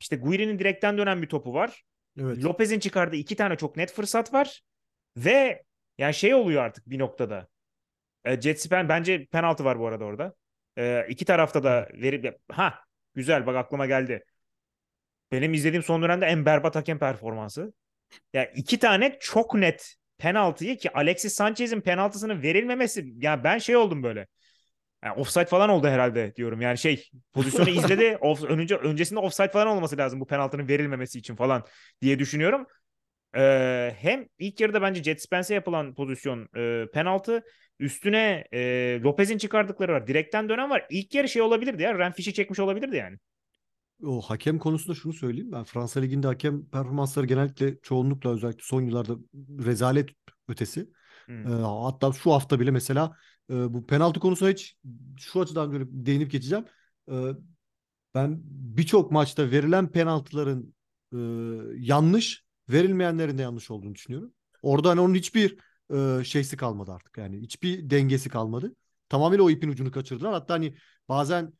[0.00, 1.82] işte Guiri'nin direkten dönen bir topu var.
[2.20, 2.44] evet.
[2.44, 4.62] Lopez'in çıkardığı iki tane çok net fırsat var.
[5.16, 5.62] Ve
[5.98, 7.48] yani şey oluyor artık bir noktada.
[8.24, 10.34] E, Jet pen bence penaltı var bu arada orada.
[10.76, 12.74] E, iki tarafta da verip ha
[13.14, 14.24] güzel bak aklıma geldi.
[15.32, 17.72] Benim izlediğim son dönemde en berbat hakem performansı.
[18.32, 23.76] Ya yani iki tane çok net penaltıyı ki Alexis Sanchez'in penaltısının verilmemesi ya ben şey
[23.76, 24.26] oldum böyle.
[25.04, 26.60] Yani offside falan oldu herhalde diyorum.
[26.60, 28.18] Yani şey pozisyonu izledi.
[28.20, 31.64] Off, önce öncesinde offside falan olması lazım bu penaltının verilmemesi için falan
[32.02, 32.66] diye düşünüyorum.
[33.36, 37.42] Ee, hem ilk yarıda bence Jet Spence'e yapılan pozisyon e, penaltı.
[37.80, 40.06] Üstüne e, Lopez'in çıkardıkları var.
[40.06, 40.86] Direkten dönen var.
[40.90, 41.98] İlk yarı şey olabilirdi ya.
[41.98, 43.18] Renfiş'i çekmiş olabilirdi yani.
[44.04, 45.52] O hakem konusunda şunu söyleyeyim.
[45.52, 49.16] Ben Fransa Ligi'nde hakem performansları genellikle çoğunlukla özellikle son yıllarda
[49.66, 50.10] rezalet
[50.48, 50.90] ötesi.
[51.26, 51.44] Hmm.
[51.62, 53.16] Hatta şu hafta bile mesela
[53.50, 54.76] e, bu penaltı konusuna hiç
[55.20, 56.64] şu açıdan böyle değinip geçeceğim.
[58.14, 60.74] Ben birçok maçta verilen penaltıların
[61.12, 61.18] e,
[61.76, 64.32] yanlış, verilmeyenlerin de yanlış olduğunu düşünüyorum.
[64.62, 65.58] Orada hani onun hiçbir
[65.94, 67.18] e, şeysi kalmadı artık.
[67.18, 68.74] Yani hiçbir dengesi kalmadı.
[69.08, 70.32] Tamamıyla o ipin ucunu kaçırdılar.
[70.32, 70.76] Hatta hani
[71.08, 71.52] bazen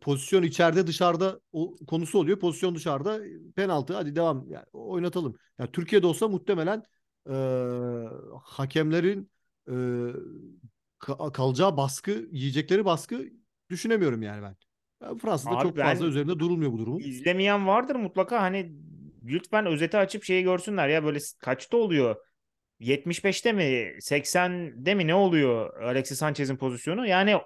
[0.00, 2.38] pozisyon içeride dışarıda o konusu oluyor.
[2.38, 3.20] Pozisyon dışarıda
[3.56, 5.34] penaltı hadi devam yani oynatalım.
[5.58, 6.82] Yani Türkiye'de olsa muhtemelen
[7.30, 7.34] e,
[8.44, 9.30] hakemlerin
[9.68, 9.74] e,
[11.00, 13.24] ka- kalacağı baskı, yiyecekleri baskı
[13.70, 14.56] düşünemiyorum yani ben.
[15.02, 16.98] Yani Fransa'da Abi çok ben- fazla üzerinde durulmuyor bu durumun.
[16.98, 18.42] İzlemeyen vardır mutlaka.
[18.42, 18.72] Hani
[19.24, 22.16] lütfen özeti açıp şeyi görsünler ya böyle kaçta oluyor?
[22.80, 27.06] 75'te mi 80'de mi ne oluyor Alexis Sanchez'in pozisyonu?
[27.06, 27.36] Yani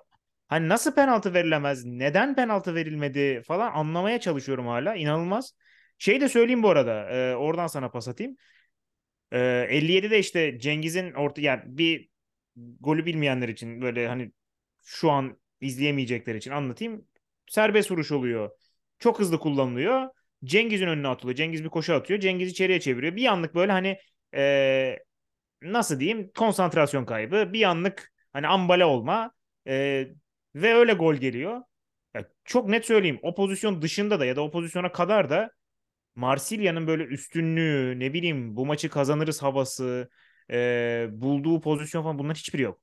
[0.49, 1.85] hani nasıl penaltı verilemez?
[1.85, 4.95] Neden penaltı verilmedi falan anlamaya çalışıyorum hala.
[4.95, 5.55] İnanılmaz.
[5.99, 7.11] Şey de söyleyeyim bu arada.
[7.11, 8.37] e, oradan sana pas atayım.
[9.33, 12.09] E, 57'de işte Cengiz'in orta yani bir
[12.81, 14.33] golü bilmeyenler için böyle hani
[14.85, 17.07] şu an izleyemeyecekler için anlatayım.
[17.47, 18.51] Serbest vuruş oluyor.
[18.99, 20.09] Çok hızlı kullanılıyor.
[20.45, 21.37] Cengiz'in önüne atılıyor.
[21.37, 22.21] Cengiz bir koşu atıyor.
[22.21, 23.17] Cengiz içeriye çeviriyor.
[23.17, 23.99] Bir anlık böyle hani
[24.35, 24.99] e,
[25.63, 27.53] nasıl diyeyim konsantrasyon kaybı.
[27.53, 29.33] Bir anlık hani ambale olma
[29.69, 30.07] e,
[30.55, 31.63] ve öyle gol geliyor.
[32.15, 33.19] Ya çok net söyleyeyim.
[33.23, 35.51] O pozisyon dışında da ya da o pozisyona kadar da
[36.15, 40.11] Marsilya'nın böyle üstünlüğü ne bileyim bu maçı kazanırız havası
[40.53, 42.81] e, bulduğu pozisyon falan bunların hiçbiri yok.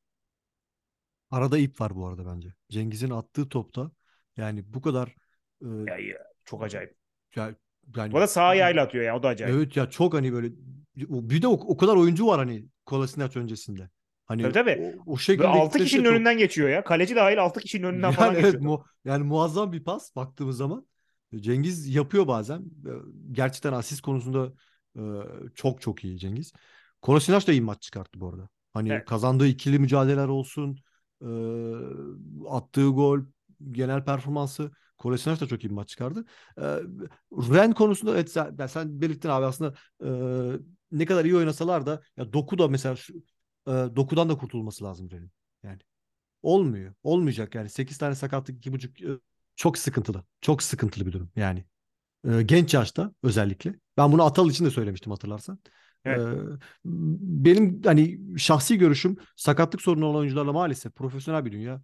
[1.32, 2.54] Arada ip var bu arada bence.
[2.70, 3.92] Cengiz'in attığı topta
[4.38, 5.16] yani bu kadar
[5.62, 6.96] e, Ya, ya, çok acayip.
[7.36, 7.56] ya-
[7.96, 9.60] yani Bu da sağ ayağıyla atıyor ya o da acayip.
[9.60, 10.52] Evet ya çok hani böyle
[10.96, 13.90] bir de o, o kadar oyuncu var hani Kolasinac öncesinde.
[14.26, 14.82] Hani Tabii, tabii.
[15.06, 16.84] o, o şekilde 6 gitmesi de kişinin çok- önünden geçiyor ya.
[16.84, 18.62] Kaleci dahil 6 kişinin önünden yani falan evet geçiyor.
[18.62, 20.88] mu, yani muazzam bir pas baktığımız zaman.
[21.36, 22.60] Cengiz yapıyor bazen.
[22.60, 22.90] Ee,
[23.32, 24.54] Gerçekten asist konusunda
[24.98, 25.02] e,
[25.56, 26.54] çok çok iyi Cengiz.
[27.02, 28.50] Kolasinac da iyi maç çıkarttı bu arada.
[28.74, 29.06] Hani Evet.
[29.06, 30.80] kazandığı ikili mücadeleler olsun,
[31.22, 31.28] e,
[32.50, 33.20] attığı gol,
[33.72, 36.26] genel performansı Kolasinac da çok iyi bir maç çıkardı.
[36.58, 36.64] E,
[37.32, 39.74] Ren konusunda evet sen, sen belirttin abi aslında
[40.04, 40.10] e,
[40.92, 43.14] ne kadar iyi oynasalar da ya Doku da mesela şu,
[43.68, 45.32] e, Doku'dan da kurtulması lazım Ren'in.
[45.64, 45.80] Yani
[46.44, 46.94] olmuyor.
[47.04, 47.70] Olmayacak yani.
[47.70, 49.20] 8 tane sakatlık 2,5 e,
[49.56, 50.24] çok sıkıntılı.
[50.42, 51.66] Çok sıkıntılı bir durum yani.
[52.28, 53.76] E, genç yaşta özellikle.
[53.98, 55.60] Ben bunu Atal için de söylemiştim hatırlarsan.
[56.06, 56.20] Evet.
[56.20, 56.40] E,
[57.46, 61.82] benim hani şahsi görüşüm sakatlık sorunu olan oyuncularla maalesef profesyonel bir dünya.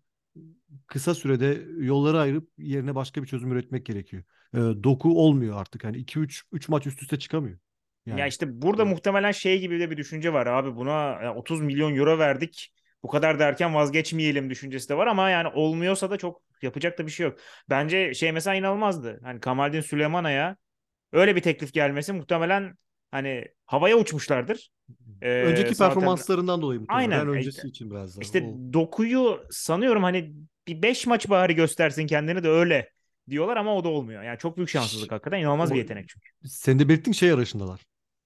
[0.88, 4.24] Kısa sürede yolları ayırıp yerine başka bir çözüm üretmek gerekiyor.
[4.54, 5.84] E, doku olmuyor artık.
[5.84, 7.60] Hani 2-3 3 maç üst üste çıkamıyor.
[8.06, 8.20] Yani.
[8.20, 8.91] Ya işte burada Evet.
[8.93, 12.74] muhtemelen şey gibi de bir düşünce var abi buna ya 30 milyon euro verdik
[13.04, 17.12] bu kadar derken vazgeçmeyelim düşüncesi de var ama yani olmuyorsa da çok yapacak da bir
[17.12, 17.39] şey yok.
[17.70, 19.20] Bence şey mesela inanılmazdı.
[19.24, 20.56] Hani Kamaldin Süleyman'a
[21.14, 22.78] öyle bir teklif gelmesi muhtemelen
[23.12, 24.70] hani havaya uçmuşlardır.
[25.22, 27.10] Ee, Önceki zaten- performanslarından dolayı muhtemelen.
[27.12, 27.28] Aynen.
[27.28, 28.22] Ren öncesi için biraz daha.
[28.22, 30.34] İşte O- dokuyu sanıyorum hani
[30.68, 32.89] bir 5 maç bari göstersin kendini de öyle
[33.30, 34.24] diyorlar ama o da olmuyor.
[34.24, 35.39] Yani çok büyük şanssızlık hakikaten.
[35.39, 36.28] inanılmaz O- bir yetenek çünkü.
[36.45, 37.80] Senin de belirttiğin şey arayışındalar.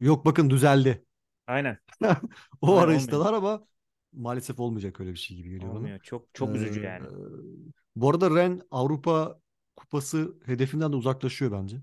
[0.05, 1.05] Yok bakın düzeldi.
[1.47, 1.77] Aynen.
[2.61, 3.67] O Aynen, arayıştalar ama
[4.13, 5.79] maalesef olmayacak öyle bir şey gibi geliyor bana.
[5.79, 5.99] Olmuyor.
[5.99, 7.07] Çok çok üzücü Ee, yani.
[7.95, 9.39] Bu arada Ren Avrupa
[9.75, 11.81] Kupası hedefinden de uzaklaşıyor bence.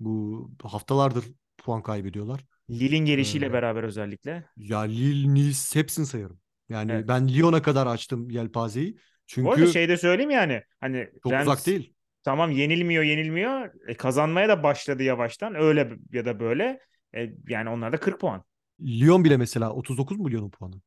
[0.00, 1.24] Bu haftalardır
[1.58, 2.46] puan kaybediyorlar.
[2.70, 4.44] Lille'in gelişiyle Ee, beraber özellikle.
[4.56, 6.40] Ya Lille, Nice hepsini sayarım.
[6.68, 7.08] Yani Evet.
[7.08, 8.98] ben Lyon'a kadar açtım yelpazeyi.
[9.42, 11.94] Bu arada Çünkü şey de söyleyeyim yani hani çok uzak Rennes değil.
[12.24, 16.80] tamam yenilmiyor yenilmiyor e, kazanmaya da başladı yavaştan öyle ya da böyle
[17.16, 18.44] E, yani onlar da 40 puan.
[18.80, 20.80] Lyon bile mesela 39 mu Lyon'un puanı?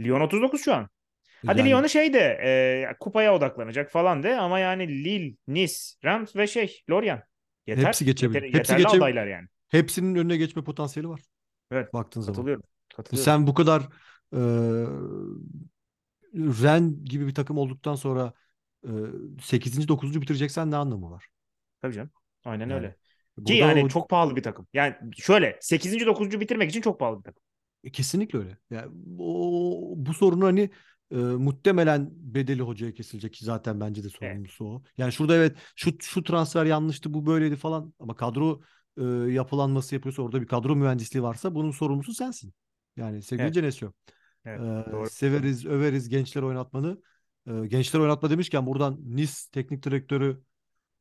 [0.00, 0.88] Lyon 39 şu an.
[1.46, 2.20] Hadi Yani Lyon'u şey de
[2.90, 7.22] e, kupaya odaklanacak falan de ama yani Lille, Nice, Reims ve şey Lorient.
[7.66, 7.82] Yeter.
[7.82, 8.42] hepsi geçebilir.
[8.42, 8.98] Yeter, Hepsi geçebilir.
[8.98, 9.48] adaylar yani.
[9.68, 11.20] Hepsinin önüne geçme potansiyeli var
[11.70, 12.26] Evet baktığın zaman.
[12.36, 12.62] katılıyorum.
[12.96, 13.24] Katılıyorum.
[13.24, 13.82] Sen bu kadar
[14.34, 14.38] e,
[16.34, 18.32] Ren gibi bir takım olduktan sonra
[18.84, 18.88] e,
[19.42, 19.88] 8.
[19.88, 20.20] 9.
[20.20, 21.26] bitireceksen ne anlamı var?
[21.82, 22.10] Tabii canım.
[22.44, 22.96] Aynen Yani öyle.
[23.44, 24.66] Ki burada yani o- çok pahalı bir takım.
[24.74, 26.06] Yani şöyle 8.
[26.06, 26.40] 9.
[26.40, 27.42] bitirmek için çok pahalı bir takım.
[27.84, 28.58] E, Kesinlikle öyle.
[28.70, 30.70] Yani o, bu sorunu hani
[31.10, 34.82] e, muhtemelen bedeli hocaya kesilecek ki zaten bence de sorumlusu o.
[34.98, 38.60] Yani şurada evet şu şu transfer yanlıştı bu böyleydi falan ama kadro
[38.98, 42.54] e, yapılanması yapıyorsa orada bir kadro mühendisliği varsa bunun sorumlusu sensin.
[42.96, 43.54] Yani sevgili Evet.
[43.54, 43.92] Cenesio.
[44.44, 44.62] Evet, e,
[44.92, 45.10] doğru.
[45.10, 47.02] severiz, överiz gençler oynatmanı.
[47.46, 50.42] E, gençler oynatma demişken buradan Nice teknik direktörü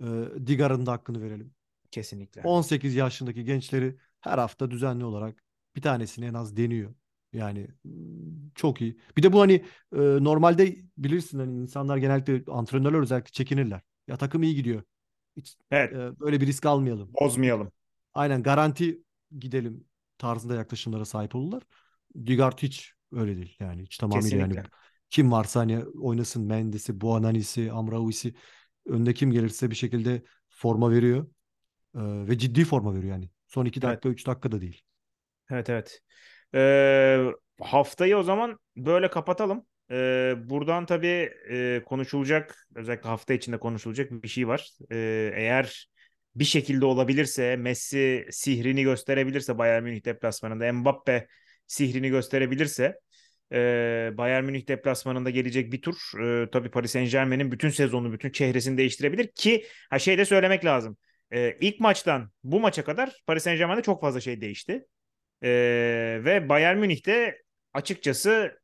[0.01, 0.05] e,
[0.47, 1.54] Digar'ın da hakkını verelim.
[1.95, 2.41] Kesinlikle.
[2.43, 5.43] 18 yaşındaki gençleri her hafta düzenli olarak
[5.75, 6.95] bir tanesini en az deniyor.
[7.33, 7.67] Yani
[8.55, 8.97] çok iyi.
[9.17, 9.53] Bir de bu hani
[9.93, 13.81] e, normalde bilirsin hani insanlar genellikle antrenörler özellikle çekinirler.
[14.07, 14.83] Ya takım iyi gidiyor.
[15.37, 15.93] Hiç Evet.
[15.93, 17.09] e, böyle bir risk almayalım.
[17.21, 17.71] Bozmayalım.
[18.13, 19.03] Aynen garanti
[19.39, 19.87] gidelim
[20.17, 21.63] tarzında yaklaşımlara sahip olurlar.
[22.25, 23.55] Digard hiç öyle değil.
[23.59, 24.55] Yani hiç tamamıyla yani
[25.09, 28.33] kim varsa hani oynasın Mendes'i, Buonanisi, Amraoui
[28.85, 31.27] önde kim gelirse bir şekilde forma veriyor.
[31.95, 33.29] Ee, ve ciddi forma veriyor yani.
[33.47, 33.83] Son 2 Evet.
[33.83, 34.81] dakika 3 dakika da değil.
[35.51, 36.01] Evet evet.
[36.55, 37.25] Ee,
[37.61, 39.65] haftayı o zaman böyle kapatalım.
[39.91, 44.69] Ee, buradan tabii e, konuşulacak özellikle hafta içinde konuşulacak bir şey var.
[44.91, 45.89] Ee, eğer
[46.35, 51.27] bir şekilde olabilirse Messi sihrini gösterebilirse Bayern Münih deplasmanında Mbappe
[51.67, 52.99] sihrini gösterebilirse
[53.51, 58.77] e, Bayern Münih deplasmanında gelecek bir tur e, tabii Paris Saint-Germain'in bütün sezonu bütün çehresini
[58.77, 60.97] değiştirebilir ki ha şey de söylemek lazım.
[61.33, 64.87] E, ilk maçtan bu maça kadar Paris Saint-Germain'de çok fazla şey değişti.
[65.43, 68.59] Ee, ve Bayern Münih de açıkçası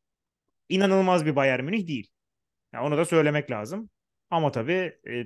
[0.69, 2.07] inanılmaz bir Bayern Münih değil.
[2.73, 3.89] Yani onu da söylemek lazım.
[4.31, 5.25] Ama tabii e,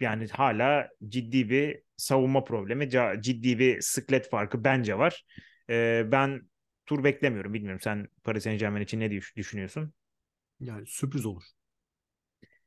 [0.00, 2.90] yani hala ciddi bir savunma problemi,
[3.20, 5.24] ciddi bir sıklet farkı bence var.
[5.70, 6.42] Ee, ben
[6.86, 7.54] tur beklemiyorum.
[7.54, 9.92] Bilmiyorum sen Paris Saint-Germain için ne düş- düşünüyorsun?
[10.60, 11.42] Yani sürpriz olur.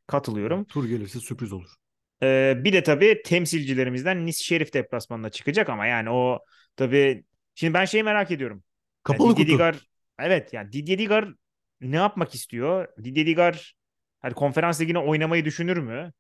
[0.08, 0.64] Katılıyorum.
[0.66, 1.70] Tur gelirse sürpriz olur.
[2.24, 6.40] Ee, bir de tabii temsilcilerimizden Nice Şerif deplasmanına çıkacak ama yani o
[6.76, 7.24] tabii
[7.56, 8.64] şimdi ben şeyi merak ediyorum.
[9.10, 9.54] Yani Kapalı Didier kutu.
[9.54, 9.88] Digar
[10.20, 11.30] evet yani Didier Digar
[11.82, 12.88] ne yapmak istiyor?
[13.04, 13.76] Didier Digar
[14.22, 16.12] hani konferans ligine oynamayı düşünür mü?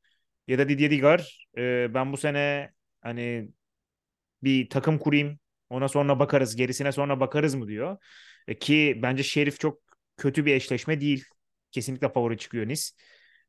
[0.48, 2.72] Ya da Didier Digar e, ben bu sene
[3.02, 3.50] hani
[4.43, 5.39] bir takım kurayım
[5.70, 7.98] ona sonra bakarız gerisine sonra bakarız mı diyor.
[8.48, 9.82] E, ki bence Şerif çok
[10.18, 11.26] kötü bir eşleşme değil.
[11.72, 12.84] Kesinlikle favori çıkıyor Nice.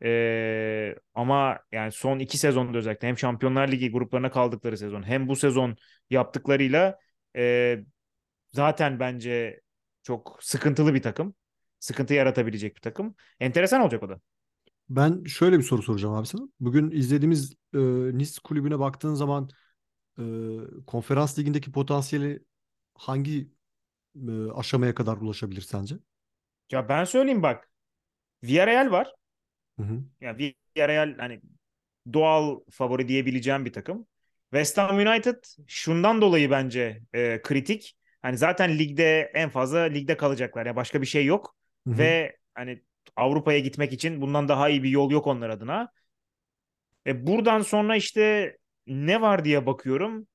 [0.04, 5.36] E, ama yani son iki sezonda özellikle hem Şampiyonlar Ligi gruplarına kaldıkları sezon hem bu
[5.36, 5.76] sezon
[6.10, 6.98] yaptıklarıyla
[7.36, 7.78] e,
[8.52, 9.60] zaten bence
[10.02, 11.34] çok sıkıntılı bir takım.
[11.78, 13.14] Sıkıntı yaratabilecek bir takım.
[13.40, 14.20] Enteresan olacak o da.
[14.88, 16.42] Ben şöyle bir soru soracağım abi sana.
[16.60, 17.78] Bugün izlediğimiz e,
[18.18, 19.48] Nice kulübüne baktığın zaman
[20.18, 20.22] e,
[20.86, 22.44] konferans ligindeki potansiyeli
[22.94, 23.50] hangi
[24.28, 25.96] e, aşamaya kadar ulaşabilir sence?
[26.70, 27.70] Ya ben söyleyeyim bak.
[28.42, 29.12] Villarreal var.
[29.78, 30.02] Hı hı.
[30.20, 31.40] Yani Villarreal hani
[32.12, 34.06] doğal favori diyebileceğim bir takım.
[34.50, 37.96] West Ham United şundan dolayı bence e, kritik.
[38.22, 40.66] Hani zaten ligde en fazla ligde kalacaklar.
[40.66, 41.56] Ya başka bir şey yok.
[41.86, 41.98] Hı hı.
[41.98, 42.82] Ve hani
[43.16, 45.88] Avrupa'ya gitmek için bundan daha iyi bir yol yok onlar adına.
[47.06, 48.56] E buradan sonra işte
[48.86, 50.26] ne var diye bakıyorum.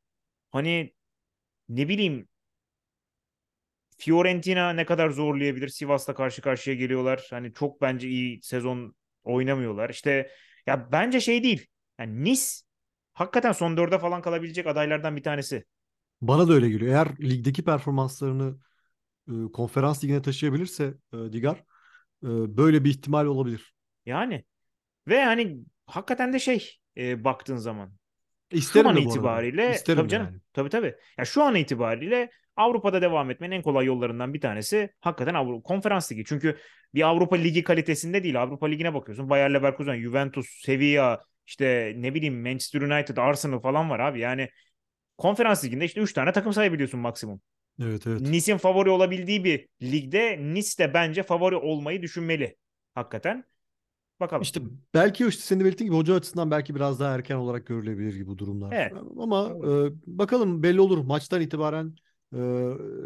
[0.51, 0.93] Hani
[1.69, 2.29] ne bileyim
[3.97, 5.67] Fiorentina ne kadar zorlayabilir?
[5.67, 7.27] Sivas'la karşı karşıya geliyorlar.
[7.29, 9.89] Hani çok bence iyi sezon oynamıyorlar.
[9.89, 10.31] İşte
[10.67, 11.67] ya bence şey değil.
[11.99, 12.43] Yani Nice
[13.13, 15.65] hakikaten son dörde falan kalabilecek adaylardan bir tanesi.
[16.21, 16.91] Bana da öyle geliyor.
[16.91, 18.57] Eğer ligdeki performanslarını
[19.29, 21.57] e, konferans ligine taşıyabilirse e, Digar
[22.23, 23.75] e, böyle bir ihtimal olabilir.
[24.05, 24.45] Yani
[25.07, 27.93] ve hani hakikaten de şey e, baktığın zaman
[28.67, 29.45] şu İsterim an bu arada.
[29.65, 30.41] itibariyle tabii canım yani.
[30.53, 30.95] tabii tabii.
[31.19, 36.11] Ya şu an itibariyle Avrupa'da devam etmenin en kolay yollarından bir tanesi hakikaten Avrupa Konferans
[36.11, 36.23] Ligi.
[36.25, 36.57] Çünkü
[36.93, 38.41] bir Avrupa Ligi kalitesinde değil.
[38.41, 39.29] Avrupa Ligi'ne bakıyorsun.
[39.29, 44.19] Bayer Leverkusen, Juventus, Sevilla, işte ne bileyim Manchester United, Arsenal falan var abi.
[44.19, 44.49] Yani
[45.17, 47.41] Konferans Ligi'nde işte 3 tane takım sayabiliyorsun maksimum.
[47.81, 48.21] Evet evet.
[48.21, 52.55] Nice'in favori olabildiği bir ligde Nice de bence favori olmayı düşünmeli.
[52.95, 53.43] Hakikaten.
[54.19, 54.41] Bakalım.
[54.41, 54.61] İşte
[54.93, 58.27] belki işte senin de belirttiğin gibi hoca açısından belki biraz daha erken olarak görülebilir gibi
[58.27, 58.71] bu durumlar.
[58.71, 58.93] Evet.
[59.19, 59.71] Ama e,
[60.05, 60.97] bakalım belli olur.
[60.97, 61.95] Maçtan itibaren
[62.33, 62.37] e,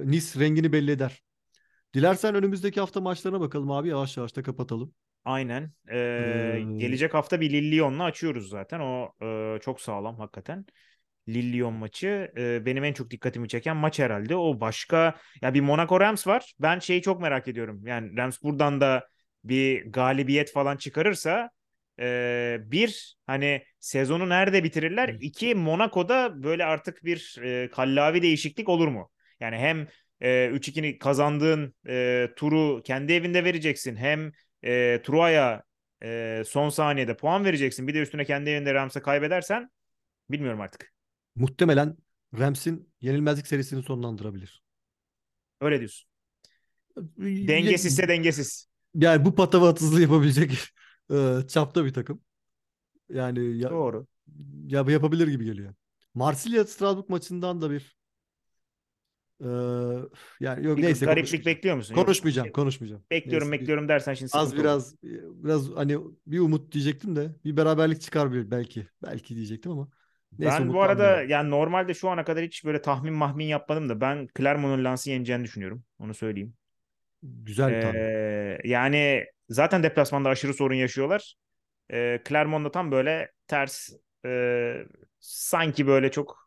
[0.06, 1.24] Nice rengini belli eder.
[1.94, 3.90] Dilersen önümüzdeki hafta maçlarına bakalım abi.
[3.90, 4.94] Yavaş yavaş da kapatalım.
[5.26, 5.72] Aynen.
[5.92, 8.80] Ee, Ee, gelecek hafta bir Lille-Lyon'la açıyoruz zaten.
[8.80, 10.66] O e, çok sağlam hakikaten.
[11.28, 14.36] Lille-Lyon maçı e, benim en çok dikkatimi çeken maç herhalde.
[14.36, 16.54] O başka ya bir Monaco Rams var.
[16.60, 17.88] Ben şeyi çok merak ediyorum.
[17.88, 19.08] Yani Rams buradan da
[19.44, 21.50] bir galibiyet falan çıkarırsa
[22.00, 25.18] e, bir hani sezonu nerede bitirirler?
[25.22, 29.10] İki Monaco'da böyle artık bir e, kallavi değişiklik olur mu?
[29.40, 29.88] Yani hem
[30.22, 33.96] e, 3-2'ni kazandığın e, turu kendi evinde vereceksin.
[33.96, 34.32] Hem
[34.66, 35.64] e, Truaya
[36.04, 37.88] e, son saniyede puan vereceksin.
[37.88, 39.70] Bir de üstüne kendi evinde Rams'a kaybedersen
[40.32, 40.94] bilmiyorum artık.
[41.36, 41.98] muhtemelen
[42.40, 44.62] Rams'in yenilmezlik serisini sonlandırabilir.
[45.62, 46.10] Öyle diyorsun.
[47.18, 48.68] Y- Dengesizse dengesiz.
[48.96, 50.52] Yani bu patavatsızlığı yapabilecek
[51.12, 52.22] e, çapta bir takım.
[53.10, 54.08] Yani ya, Doğru.
[54.68, 55.76] ya yapabilir gibi geliyor.
[56.14, 57.98] Marsilya Strasbourg maçından da bir
[60.40, 61.46] yani yok Bir neyse gariplik konuşmayacağım.
[61.46, 61.96] bekliyor musun?
[61.96, 62.06] Yok.
[62.06, 63.04] Konuşmayacağım, konuşmayacağım.
[63.12, 64.64] Bekliyorum Neyse, bekliyorum dersen şimdi az sıkıntı olur.
[64.64, 68.88] biraz biraz hani bir umut diyecektim de bir beraberlik çıkar bir belki.
[69.04, 69.90] Belki diyecektim ama
[70.40, 74.02] neyse Ben bu arada yani normalde şu ana kadar hiç böyle tahmin mahmin yapmadım da
[74.02, 75.84] ben Clermont'un Lens'i yeneceğini düşünüyorum.
[76.00, 76.56] Onu söyleyeyim.
[77.24, 78.00] Güzel bir tahmin.
[78.00, 81.36] Ee, yani zaten deplasmanda aşırı sorun yaşıyorlar.
[81.94, 83.90] Ee, Clermont da tam böyle ters
[84.26, 84.86] e,
[85.20, 86.45] sanki böyle çok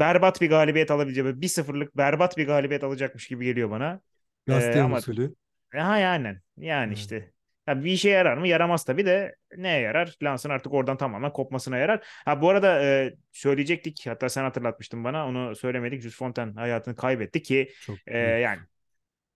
[0.00, 4.00] berbat bir galibiyet alabileceği böyle 1-0'lık berbat bir galibiyet alacakmış gibi geliyor bana.
[4.48, 5.34] Ee, Gazete ama usulü.
[5.72, 6.98] ha yani yani Evet.
[6.98, 7.32] işte
[7.68, 8.48] ya bir işe yarar mı?
[8.48, 10.16] Yaramaz tabii de neye yarar?
[10.22, 12.06] Lansın artık oradan tamamen kopmasına yarar.
[12.24, 16.00] Ha bu arada e, söyleyecektik hatta sen hatırlatmıştın bana onu söylemedik.
[16.02, 18.60] Jules Fontaine hayatını kaybetti ki Çok e, yani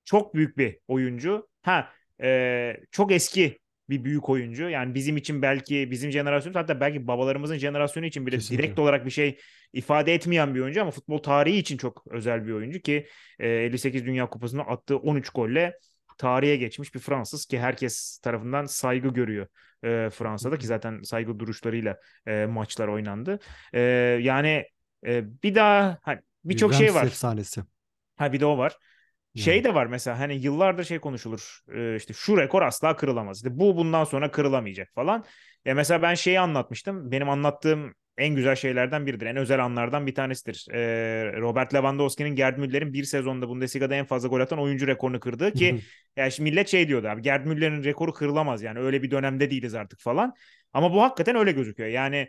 [0.05, 1.49] çok büyük bir oyuncu.
[1.63, 1.93] Ha
[2.23, 3.59] e, çok eski
[3.91, 4.69] bir büyük oyuncu.
[4.69, 8.65] Yani bizim için belki bizim jenerasyonumuz hatta belki babalarımızın jenerasyonu için bile Kesinlikle.
[8.65, 9.39] direkt olarak bir şey
[9.73, 13.07] ifade etmeyen bir oyuncu ama futbol tarihi için çok özel bir oyuncu ki
[13.39, 15.79] e, 58 Dünya Kupası'nda attığı 13 golle
[16.19, 19.47] tarihe geçmiş bir Fransız ki herkes tarafından saygı görüyor
[19.85, 23.39] e, Fransa'da ki zaten saygı duruşlarıyla e, maçlar oynandı.
[23.73, 23.81] E,
[24.23, 24.65] yani
[25.07, 27.07] e, bir daha hani birçok Bir şey var.
[27.07, 27.63] efsanesi.
[28.17, 28.77] Ha bir de o var.
[29.35, 31.61] Şey de var mesela hani yıllardır şey konuşulur.
[31.97, 33.37] İşte şu rekor asla kırılamaz.
[33.37, 35.25] İşte bu bundan sonra kırılamayacak falan.
[35.65, 37.11] Ya mesela ben şeyi anlatmıştım.
[37.11, 39.27] Benim anlattığım en güzel şeylerden biridir.
[39.27, 40.67] En özel anlardan bir tanesidir.
[41.41, 45.79] Robert Lewandowski'nin Gerd Müller'in bir sezonda Bundesliga'da en fazla gol atan oyuncu rekorunu kırdığı ki
[46.17, 49.75] yani şimdi millet şey diyordu abi Gerd Müller'in rekoru kırılamaz yani öyle bir dönemde değiliz
[49.75, 50.35] artık falan.
[50.73, 51.89] Ama bu hakikaten öyle gözüküyor.
[51.89, 52.29] Yani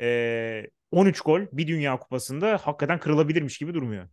[0.00, 4.08] e, 13 gol bir Dünya Kupası'nda hakikaten kırılabilirmiş gibi durmuyor.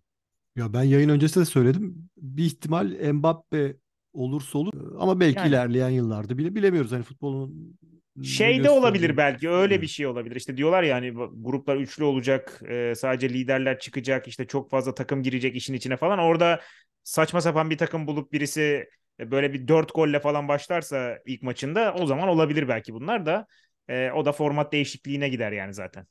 [0.58, 2.10] Ya ben yayın öncesinde de söyledim.
[2.18, 3.78] Bir ihtimal Mbappe
[4.14, 4.74] olursa olur.
[5.00, 5.50] Ama belki Yani.
[5.50, 6.92] ilerleyen yıllarda bile bilemiyoruz.
[6.92, 7.78] Hani futbolun
[8.16, 9.88] ne Şey de olabilir belki öyle bir Evet.
[9.88, 10.36] şey olabilir.
[10.36, 14.94] İşte diyorlar ya hani bu- gruplar üçlü olacak, e, sadece liderler çıkacak, işte çok fazla
[14.96, 16.20] takım girecek işin içine falan.
[16.20, 16.62] Orada
[17.04, 18.90] saçma sapan bir takım bulup birisi
[19.20, 23.48] e, böyle bir dört golle falan başlarsa ilk maçında o zaman olabilir belki bunlar da.
[23.90, 26.08] E, o da format değişikliğine gider yani zaten.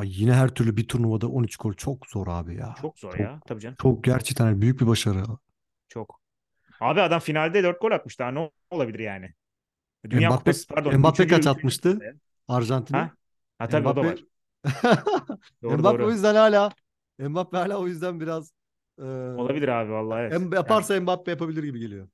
[0.00, 2.74] Ay yine her türlü bir turnuvada 13 gol çok zor abi ya.
[2.82, 3.76] Çok zor Çok, ya tabii canım.
[3.82, 5.22] çok gerçekten büyük bir başarı.
[5.88, 6.20] Çok.
[6.80, 9.30] Abi adam finalde dört gol atmış daha ne olabilir yani?
[10.10, 10.98] Dünya Mbappe, Kupası pardon.
[10.98, 12.16] Mbappe kaç atmıştı
[12.48, 12.98] Arjantin'e?
[12.98, 13.10] Ha?
[13.58, 14.24] Ha tabii o da var.
[15.62, 16.12] Doğru Mbappe o doğru.
[16.12, 16.72] yüzden hala
[17.18, 18.52] Mbappe hala o yüzden biraz
[18.98, 20.32] e, Olabilir abi vallahi evet.
[20.32, 22.08] Em- yaparsa Mbappe yapabilir gibi geliyor.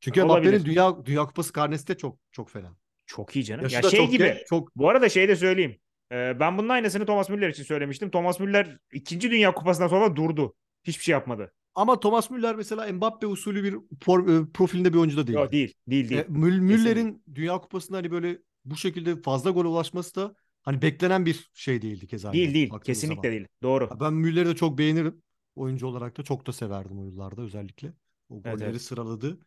[0.00, 0.24] Çünkü.
[0.24, 2.76] Mbappe'nin Dünya Dünya Kupası karnesi de çok çok fena.
[3.06, 3.62] Çok iyi canım.
[3.62, 4.44] Yaşı ya şey çok gibi.
[4.48, 5.78] çok Bu arada şey de söyleyeyim.
[6.12, 8.10] Ee, ben bunun aynısını Thomas Müller için söylemiştim.
[8.10, 10.54] Thomas Müller ikinci Dünya Kupası'ndan sonra durdu.
[10.84, 11.52] Hiçbir şey yapmadı.
[11.74, 15.38] ama Thomas Müller mesela Mbappe usulü bir e, profilinde bir oyuncu da değil.
[15.38, 15.74] Yok değil.
[15.86, 16.20] Değil değil.
[16.20, 21.26] E, Mül- Müller'in Dünya Kupası'nda hani böyle bu şekilde fazla gol ulaşması da hani beklenen
[21.26, 22.32] bir şey değildi keza.
[22.32, 22.70] değil yine değil.
[22.70, 23.32] baktığınız Kesinlikle zaman.
[23.38, 23.48] değil.
[23.62, 23.90] Doğru.
[24.00, 25.22] Ben Müller'i de çok beğenirim.
[25.56, 27.92] Oyuncu olarak da çok da severdim o yıllarda özellikle.
[28.28, 28.82] O Evet, golleri evet.
[28.82, 29.38] sıraladı.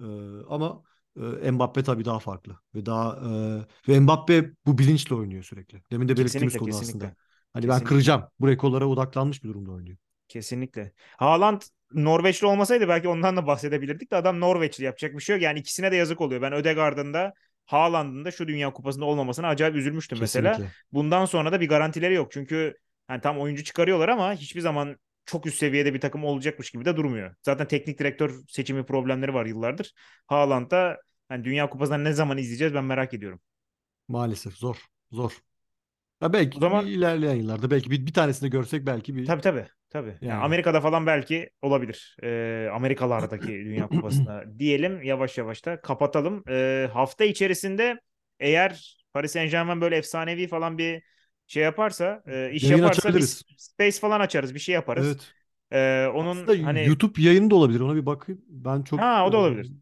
[0.00, 0.04] Ee,
[0.48, 0.82] ama
[1.42, 3.18] e, Mbappe tabii daha farklı ve daha
[3.88, 5.82] e, ve Mbappe bu bilinçle oynuyor sürekli.
[5.92, 7.06] Demin de belirttiğimiz Kesinlikle, konu kesinlikle.
[7.06, 7.16] aslında.
[7.52, 7.88] Hani ben Kesinlikle.
[7.88, 8.24] kıracağım.
[8.40, 9.96] Bu rekorlara odaklanmış bir durumda oynuyor.
[10.28, 10.92] Kesinlikle.
[11.16, 11.62] Haaland
[11.92, 15.42] Norveçli olmasaydı belki ondan da bahsedebilirdik de adam Norveçli yapacak bir şey yok.
[15.42, 16.42] Yani ikisine de yazık oluyor.
[16.42, 17.32] Ben Ödegaard'ın da
[17.66, 20.50] Haaland'ın da şu Dünya Kupası'nda olmamasına acayip üzülmüştüm mesela.
[20.52, 20.74] Kesinlikle.
[20.92, 22.32] Bundan sonra da bir garantileri yok.
[22.32, 22.74] Çünkü
[23.08, 24.96] hani tam oyuncu çıkarıyorlar ama hiçbir zaman
[25.26, 27.34] çok üst seviyede bir takım olacakmış gibi de durmuyor.
[27.42, 29.92] Zaten teknik direktör seçimi problemleri var yıllardır.
[30.26, 30.98] Haaland da
[31.28, 33.40] hani Dünya Kupası'ndan ne zaman izleyeceğiz ben merak ediyorum.
[34.08, 34.86] Maalesef zor.
[35.12, 35.42] Zor.
[36.22, 39.66] Ya belki O zaman- ilerleyen yıllarda belki bir, bir tanesini görsek belki bir Tabii tabii.
[39.90, 40.08] Tabii.
[40.08, 40.42] Yani Yani.
[40.44, 42.16] Amerika'da falan belki olabilir.
[42.22, 46.44] Ee, Amerikalardaki Dünya Kupası'na diyelim yavaş yavaş da kapatalım.
[46.48, 48.00] Ee, hafta içerisinde
[48.40, 51.02] eğer Paris Saint-Germain böyle efsanevi falan bir
[51.46, 53.42] şey yaparsa, e, iş Yayın yaparsa açabiliriz.
[53.56, 55.06] space falan açarız, bir şey yaparız.
[55.06, 55.32] evet.
[55.72, 57.80] Ee, onun Aslında hani YouTube yayını da olabilir.
[57.80, 58.42] Ona bir bakayım.
[58.48, 59.72] Ben çok Ha, o da e, olabilir.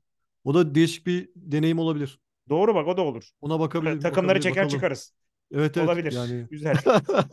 [0.44, 2.18] O da değişik bir deneyim olabilir.
[2.48, 3.24] Doğru bak o da olur.
[3.40, 4.00] Ona bakabilir.
[4.00, 4.76] Takımları bakabilir, çeker bakalım.
[4.76, 5.14] çıkarız.
[5.52, 6.12] Evet evet Olabilir.
[6.12, 6.74] yani Güzel.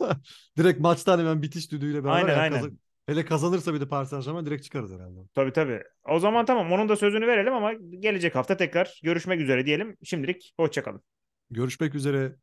[0.58, 2.56] direkt maçtan hemen bitiş düdüğüyle beraber Aynen, aynen.
[2.58, 5.18] kazan- hele kazanırsa bir de Paris Saint-Germain direkt çıkarız herhalde.
[5.34, 5.82] Tabii tabii.
[6.08, 9.96] O zaman tamam onun da sözünü verelim ama gelecek hafta tekrar görüşmek üzere diyelim.
[10.04, 11.02] Şimdilik hoşçakalın.
[11.50, 12.36] Görüşmek üzere.